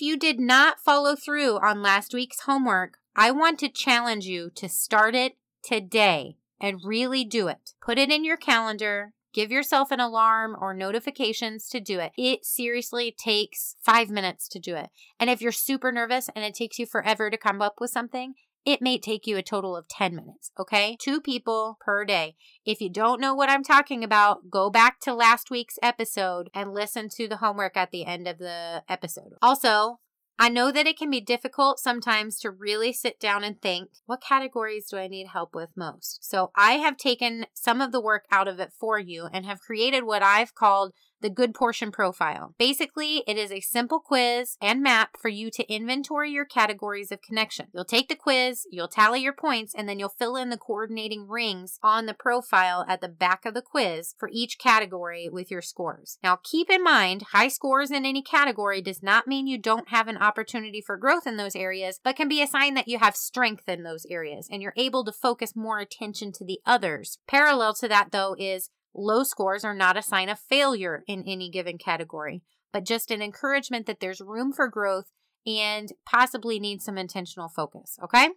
you 0.00 0.16
did 0.16 0.38
not 0.38 0.78
follow 0.78 1.16
through 1.16 1.58
on 1.58 1.82
last 1.82 2.14
week's 2.14 2.42
homework, 2.42 2.98
I 3.16 3.32
want 3.32 3.58
to 3.60 3.68
challenge 3.68 4.26
you 4.26 4.50
to 4.54 4.68
start 4.68 5.16
it 5.16 5.32
today 5.64 6.36
and 6.60 6.80
really 6.84 7.24
do 7.24 7.48
it. 7.48 7.74
Put 7.84 7.98
it 7.98 8.10
in 8.10 8.24
your 8.24 8.36
calendar. 8.36 9.12
Give 9.32 9.52
yourself 9.52 9.92
an 9.92 10.00
alarm 10.00 10.56
or 10.60 10.74
notifications 10.74 11.68
to 11.68 11.78
do 11.80 12.00
it. 12.00 12.12
It 12.18 12.44
seriously 12.44 13.14
takes 13.16 13.76
five 13.80 14.10
minutes 14.10 14.48
to 14.48 14.58
do 14.58 14.74
it. 14.74 14.90
And 15.20 15.30
if 15.30 15.40
you're 15.40 15.52
super 15.52 15.92
nervous 15.92 16.28
and 16.34 16.44
it 16.44 16.54
takes 16.54 16.78
you 16.80 16.86
forever 16.86 17.30
to 17.30 17.36
come 17.36 17.62
up 17.62 17.74
with 17.80 17.90
something, 17.90 18.34
it 18.66 18.82
may 18.82 18.98
take 18.98 19.26
you 19.26 19.36
a 19.36 19.42
total 19.42 19.76
of 19.76 19.88
10 19.88 20.14
minutes, 20.14 20.50
okay? 20.58 20.96
Two 21.00 21.20
people 21.20 21.78
per 21.80 22.04
day. 22.04 22.34
If 22.66 22.80
you 22.80 22.90
don't 22.90 23.20
know 23.20 23.34
what 23.34 23.48
I'm 23.48 23.64
talking 23.64 24.04
about, 24.04 24.50
go 24.50 24.68
back 24.68 25.00
to 25.00 25.14
last 25.14 25.50
week's 25.50 25.78
episode 25.82 26.50
and 26.52 26.74
listen 26.74 27.08
to 27.16 27.26
the 27.26 27.38
homework 27.38 27.76
at 27.76 27.90
the 27.90 28.04
end 28.04 28.28
of 28.28 28.38
the 28.38 28.82
episode. 28.88 29.32
Also, 29.40 30.00
I 30.42 30.48
know 30.48 30.72
that 30.72 30.86
it 30.86 30.96
can 30.98 31.10
be 31.10 31.20
difficult 31.20 31.78
sometimes 31.78 32.38
to 32.38 32.50
really 32.50 32.94
sit 32.94 33.20
down 33.20 33.44
and 33.44 33.60
think, 33.60 33.90
what 34.06 34.22
categories 34.22 34.86
do 34.88 34.96
I 34.96 35.06
need 35.06 35.26
help 35.26 35.54
with 35.54 35.76
most? 35.76 36.24
So 36.24 36.50
I 36.56 36.78
have 36.78 36.96
taken 36.96 37.44
some 37.52 37.82
of 37.82 37.92
the 37.92 38.00
work 38.00 38.24
out 38.30 38.48
of 38.48 38.58
it 38.58 38.72
for 38.72 38.98
you 38.98 39.28
and 39.34 39.44
have 39.44 39.60
created 39.60 40.04
what 40.04 40.22
I've 40.22 40.54
called 40.54 40.94
the 41.20 41.30
Good 41.30 41.54
Portion 41.54 41.90
Profile. 41.90 42.54
Basically, 42.58 43.22
it 43.26 43.36
is 43.36 43.52
a 43.52 43.60
simple 43.60 44.00
quiz 44.00 44.56
and 44.60 44.82
map 44.82 45.16
for 45.20 45.28
you 45.28 45.50
to 45.50 45.72
inventory 45.72 46.30
your 46.30 46.44
categories 46.44 47.12
of 47.12 47.22
connection. 47.22 47.66
You'll 47.72 47.84
take 47.84 48.08
the 48.08 48.16
quiz, 48.16 48.66
you'll 48.70 48.88
tally 48.88 49.20
your 49.20 49.32
points, 49.32 49.74
and 49.74 49.88
then 49.88 49.98
you'll 49.98 50.08
fill 50.08 50.36
in 50.36 50.50
the 50.50 50.56
coordinating 50.56 51.28
rings 51.28 51.78
on 51.82 52.06
the 52.06 52.14
profile 52.14 52.84
at 52.88 53.00
the 53.00 53.08
back 53.08 53.44
of 53.44 53.54
the 53.54 53.62
quiz 53.62 54.14
for 54.18 54.30
each 54.32 54.58
category 54.58 55.28
with 55.28 55.50
your 55.50 55.62
scores. 55.62 56.18
Now, 56.22 56.38
keep 56.42 56.70
in 56.70 56.82
mind, 56.82 57.22
high 57.32 57.48
scores 57.48 57.90
in 57.90 58.04
any 58.04 58.22
category 58.22 58.80
does 58.82 59.02
not 59.02 59.26
mean 59.26 59.46
you 59.46 59.58
don't 59.58 59.88
have 59.88 60.08
an 60.08 60.16
opportunity 60.16 60.80
for 60.80 60.96
growth 60.96 61.26
in 61.26 61.36
those 61.36 61.56
areas, 61.56 62.00
but 62.02 62.16
can 62.16 62.28
be 62.28 62.42
a 62.42 62.46
sign 62.46 62.74
that 62.74 62.88
you 62.88 62.98
have 62.98 63.16
strength 63.16 63.68
in 63.68 63.82
those 63.82 64.06
areas 64.08 64.48
and 64.50 64.62
you're 64.62 64.74
able 64.76 65.04
to 65.04 65.12
focus 65.12 65.56
more 65.56 65.78
attention 65.78 66.32
to 66.32 66.44
the 66.44 66.60
others. 66.66 67.18
Parallel 67.26 67.74
to 67.74 67.88
that, 67.88 68.12
though, 68.12 68.34
is 68.38 68.70
Low 68.94 69.22
scores 69.22 69.64
are 69.64 69.74
not 69.74 69.96
a 69.96 70.02
sign 70.02 70.28
of 70.28 70.38
failure 70.38 71.04
in 71.06 71.24
any 71.26 71.50
given 71.50 71.78
category, 71.78 72.42
but 72.72 72.84
just 72.84 73.10
an 73.10 73.22
encouragement 73.22 73.86
that 73.86 74.00
there's 74.00 74.20
room 74.20 74.52
for 74.52 74.68
growth 74.68 75.10
and 75.46 75.92
possibly 76.04 76.58
need 76.58 76.82
some 76.82 76.98
intentional 76.98 77.48
focus. 77.48 77.98
Okay. 78.02 78.30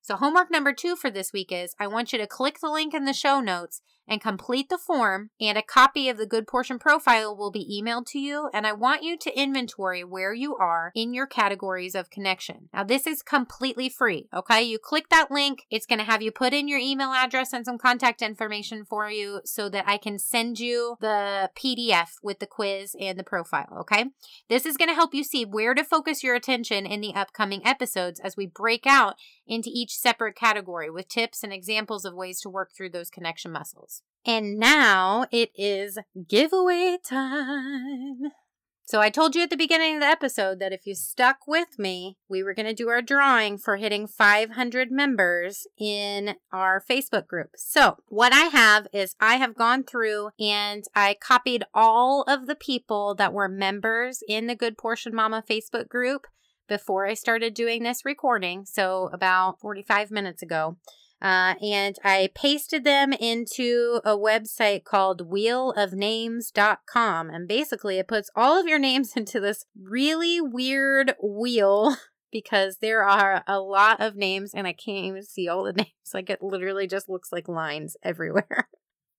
So, 0.00 0.16
homework 0.16 0.50
number 0.50 0.72
two 0.72 0.96
for 0.96 1.10
this 1.10 1.32
week 1.32 1.52
is 1.52 1.74
I 1.78 1.86
want 1.86 2.12
you 2.12 2.18
to 2.18 2.26
click 2.26 2.60
the 2.60 2.70
link 2.70 2.94
in 2.94 3.04
the 3.04 3.12
show 3.12 3.40
notes 3.40 3.82
and 4.08 4.20
complete 4.20 4.68
the 4.68 4.78
form, 4.78 5.30
and 5.40 5.58
a 5.58 5.62
copy 5.62 6.08
of 6.08 6.16
the 6.16 6.26
Good 6.26 6.46
Portion 6.46 6.78
profile 6.78 7.36
will 7.36 7.50
be 7.50 7.82
emailed 7.82 8.06
to 8.06 8.18
you. 8.18 8.48
And 8.52 8.66
I 8.66 8.72
want 8.72 9.02
you 9.02 9.16
to 9.18 9.38
inventory 9.38 10.02
where 10.02 10.32
you 10.32 10.56
are 10.56 10.92
in 10.94 11.12
your 11.12 11.26
categories 11.26 11.94
of 11.94 12.10
connection. 12.10 12.68
Now, 12.72 12.84
this 12.84 13.06
is 13.06 13.22
completely 13.22 13.88
free, 13.88 14.28
okay? 14.34 14.62
You 14.62 14.78
click 14.78 15.08
that 15.10 15.30
link, 15.30 15.66
it's 15.70 15.86
going 15.86 15.98
to 15.98 16.04
have 16.04 16.22
you 16.22 16.32
put 16.32 16.54
in 16.54 16.68
your 16.68 16.78
email 16.78 17.12
address 17.12 17.52
and 17.52 17.64
some 17.64 17.78
contact 17.78 18.22
information 18.22 18.84
for 18.84 19.10
you 19.10 19.40
so 19.44 19.68
that 19.68 19.84
I 19.86 19.98
can 19.98 20.18
send 20.18 20.58
you 20.58 20.96
the 21.00 21.50
PDF 21.56 22.14
with 22.22 22.38
the 22.38 22.46
quiz 22.46 22.96
and 22.98 23.18
the 23.18 23.24
profile, 23.24 23.76
okay? 23.80 24.06
This 24.48 24.64
is 24.64 24.76
going 24.76 24.88
to 24.88 24.94
help 24.94 25.14
you 25.14 25.24
see 25.24 25.44
where 25.44 25.74
to 25.74 25.84
focus 25.84 26.22
your 26.22 26.34
attention 26.34 26.86
in 26.86 27.00
the 27.00 27.14
upcoming 27.14 27.66
episodes 27.66 28.20
as 28.20 28.36
we 28.36 28.46
break 28.46 28.86
out 28.86 29.16
into 29.46 29.70
each 29.72 29.96
separate 29.96 30.36
category 30.36 30.90
with 30.90 31.08
tips 31.08 31.42
and 31.42 31.52
examples 31.52 32.04
of 32.04 32.14
ways 32.14 32.40
to 32.40 32.48
work 32.48 32.70
through 32.74 32.90
those 32.90 33.10
connection 33.10 33.52
muscles. 33.52 33.97
And 34.28 34.58
now 34.58 35.24
it 35.32 35.52
is 35.56 35.98
giveaway 36.28 36.98
time. 37.02 38.30
So 38.84 39.00
I 39.00 39.08
told 39.08 39.34
you 39.34 39.42
at 39.42 39.48
the 39.48 39.56
beginning 39.56 39.94
of 39.94 40.00
the 40.00 40.06
episode 40.06 40.58
that 40.60 40.72
if 40.72 40.86
you 40.86 40.94
stuck 40.94 41.46
with 41.46 41.78
me, 41.78 42.18
we 42.28 42.42
were 42.42 42.52
going 42.52 42.68
to 42.68 42.74
do 42.74 42.90
our 42.90 43.00
drawing 43.00 43.56
for 43.56 43.76
hitting 43.76 44.06
500 44.06 44.90
members 44.90 45.66
in 45.78 46.34
our 46.52 46.84
Facebook 46.90 47.26
group. 47.26 47.52
So 47.56 47.96
what 48.08 48.34
I 48.34 48.44
have 48.44 48.86
is 48.92 49.14
I 49.18 49.36
have 49.36 49.54
gone 49.54 49.82
through 49.82 50.30
and 50.38 50.84
I 50.94 51.16
copied 51.18 51.64
all 51.72 52.22
of 52.28 52.46
the 52.46 52.54
people 52.54 53.14
that 53.14 53.32
were 53.32 53.48
members 53.48 54.22
in 54.28 54.46
the 54.46 54.54
Good 54.54 54.76
Portion 54.76 55.14
Mama 55.14 55.42
Facebook 55.48 55.88
group 55.88 56.26
before 56.68 57.06
I 57.06 57.14
started 57.14 57.54
doing 57.54 57.82
this 57.82 58.04
recording. 58.04 58.66
So 58.66 59.08
about 59.10 59.58
45 59.60 60.10
minutes 60.10 60.42
ago. 60.42 60.76
Uh, 61.20 61.54
and 61.62 61.96
I 62.04 62.30
pasted 62.34 62.84
them 62.84 63.12
into 63.12 64.00
a 64.04 64.16
website 64.16 64.84
called 64.84 65.30
wheelofnames.com. 65.30 67.30
And 67.30 67.48
basically, 67.48 67.98
it 67.98 68.08
puts 68.08 68.30
all 68.36 68.60
of 68.60 68.66
your 68.66 68.78
names 68.78 69.12
into 69.16 69.40
this 69.40 69.64
really 69.80 70.40
weird 70.40 71.14
wheel 71.22 71.96
because 72.32 72.78
there 72.78 73.02
are 73.02 73.42
a 73.46 73.60
lot 73.60 74.00
of 74.00 74.14
names 74.14 74.52
and 74.54 74.66
I 74.66 74.72
can't 74.72 75.06
even 75.06 75.24
see 75.24 75.48
all 75.48 75.64
the 75.64 75.72
names. 75.74 75.90
Like, 76.14 76.30
it 76.30 76.42
literally 76.42 76.86
just 76.86 77.08
looks 77.08 77.32
like 77.32 77.48
lines 77.48 77.96
everywhere 78.02 78.68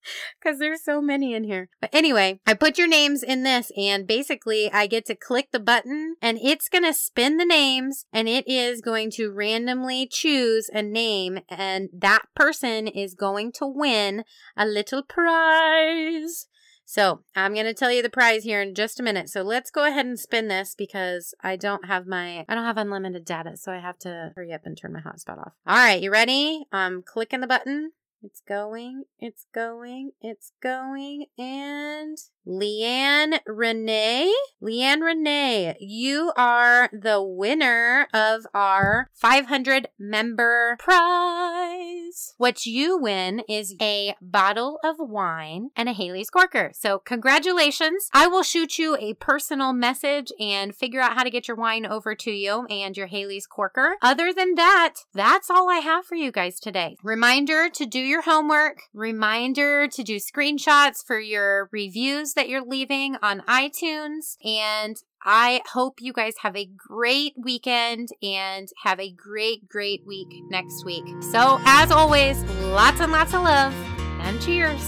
because 0.41 0.59
there's 0.59 0.83
so 0.83 1.01
many 1.01 1.33
in 1.33 1.43
here. 1.43 1.69
But 1.81 1.89
anyway, 1.93 2.39
I 2.45 2.53
put 2.53 2.77
your 2.77 2.87
names 2.87 3.23
in 3.23 3.43
this 3.43 3.71
and 3.77 4.07
basically 4.07 4.71
I 4.71 4.87
get 4.87 5.05
to 5.05 5.15
click 5.15 5.49
the 5.51 5.59
button 5.59 6.15
and 6.21 6.37
it's 6.41 6.69
going 6.69 6.83
to 6.83 6.93
spin 6.93 7.37
the 7.37 7.45
names 7.45 8.05
and 8.11 8.27
it 8.27 8.47
is 8.47 8.81
going 8.81 9.11
to 9.11 9.31
randomly 9.31 10.07
choose 10.07 10.69
a 10.73 10.81
name 10.81 11.39
and 11.49 11.89
that 11.93 12.23
person 12.35 12.87
is 12.87 13.13
going 13.13 13.51
to 13.53 13.65
win 13.65 14.23
a 14.57 14.65
little 14.65 15.03
prize. 15.03 16.47
So 16.89 17.21
I'm 17.35 17.53
going 17.53 17.67
to 17.67 17.73
tell 17.75 17.91
you 17.91 18.01
the 18.01 18.09
prize 18.09 18.43
here 18.43 18.63
in 18.63 18.73
just 18.73 18.99
a 18.99 19.03
minute. 19.03 19.29
So 19.29 19.43
let's 19.43 19.69
go 19.69 19.85
ahead 19.85 20.07
and 20.07 20.19
spin 20.19 20.47
this 20.47 20.73
because 20.75 21.35
I 21.43 21.55
don't 21.55 21.85
have 21.85 22.07
my, 22.07 22.43
I 22.49 22.55
don't 22.55 22.65
have 22.65 22.77
unlimited 22.77 23.25
data. 23.25 23.57
So 23.57 23.71
I 23.71 23.77
have 23.77 23.99
to 23.99 24.31
hurry 24.35 24.51
up 24.51 24.61
and 24.65 24.75
turn 24.75 24.93
my 24.93 24.99
hotspot 24.99 25.37
off. 25.37 25.53
All 25.67 25.75
right. 25.75 26.01
You 26.01 26.11
ready? 26.11 26.63
I'm 26.71 27.03
clicking 27.03 27.41
the 27.41 27.47
button. 27.47 27.91
It's 28.21 28.41
going, 28.41 29.05
it's 29.19 29.45
going, 29.53 30.11
it's 30.21 30.51
going, 30.61 31.27
and 31.37 32.17
Leanne 32.49 33.39
Renee. 33.45 34.33
Leanne 34.61 35.01
Renee, 35.01 35.77
you 35.79 36.33
are 36.35 36.89
the 36.91 37.21
winner 37.21 38.07
of 38.11 38.47
our 38.55 39.07
500 39.13 39.89
member 39.99 40.75
prize. 40.79 42.33
What 42.37 42.65
you 42.65 42.97
win 42.97 43.43
is 43.47 43.75
a 43.79 44.15
bottle 44.19 44.79
of 44.83 44.95
wine 44.97 45.69
and 45.75 45.87
a 45.87 45.93
Haley's 45.93 46.31
Corker. 46.31 46.71
So, 46.73 46.97
congratulations. 46.97 48.09
I 48.13 48.25
will 48.25 48.43
shoot 48.43 48.79
you 48.79 48.97
a 48.99 49.13
personal 49.13 49.71
message 49.71 50.31
and 50.39 50.75
figure 50.75 51.01
out 51.01 51.13
how 51.13 51.23
to 51.23 51.29
get 51.29 51.47
your 51.47 51.57
wine 51.57 51.85
over 51.85 52.15
to 52.15 52.31
you 52.31 52.65
and 52.65 52.97
your 52.97 53.07
Haley's 53.07 53.45
Corker. 53.45 53.97
Other 54.01 54.33
than 54.33 54.55
that, 54.55 54.95
that's 55.13 55.51
all 55.51 55.69
I 55.69 55.77
have 55.77 56.05
for 56.05 56.15
you 56.15 56.31
guys 56.31 56.59
today. 56.59 56.97
Reminder 57.03 57.69
to 57.69 57.85
do 57.85 57.99
your 57.99 58.23
homework, 58.23 58.81
reminder 58.91 59.87
to 59.87 60.03
do 60.03 60.17
screenshots 60.17 61.05
for 61.05 61.19
your 61.19 61.69
reviews 61.71 62.33
that 62.39 62.47
you're 62.47 62.63
leaving 62.65 63.17
on 63.21 63.41
iTunes. 63.41 64.37
And 64.45 64.95
I 65.25 65.61
hope 65.73 65.95
you 65.99 66.13
guys 66.13 66.35
have 66.41 66.55
a 66.55 66.69
great 66.77 67.33
weekend 67.37 68.07
and 68.23 68.69
have 68.85 68.97
a 68.97 69.11
great, 69.11 69.67
great 69.67 70.07
week 70.07 70.29
next 70.49 70.85
week. 70.85 71.03
So, 71.31 71.59
as 71.65 71.91
always, 71.91 72.41
lots 72.61 73.01
and 73.01 73.11
lots 73.11 73.33
of 73.33 73.43
love 73.43 73.73
and 74.21 74.41
cheers. 74.41 74.81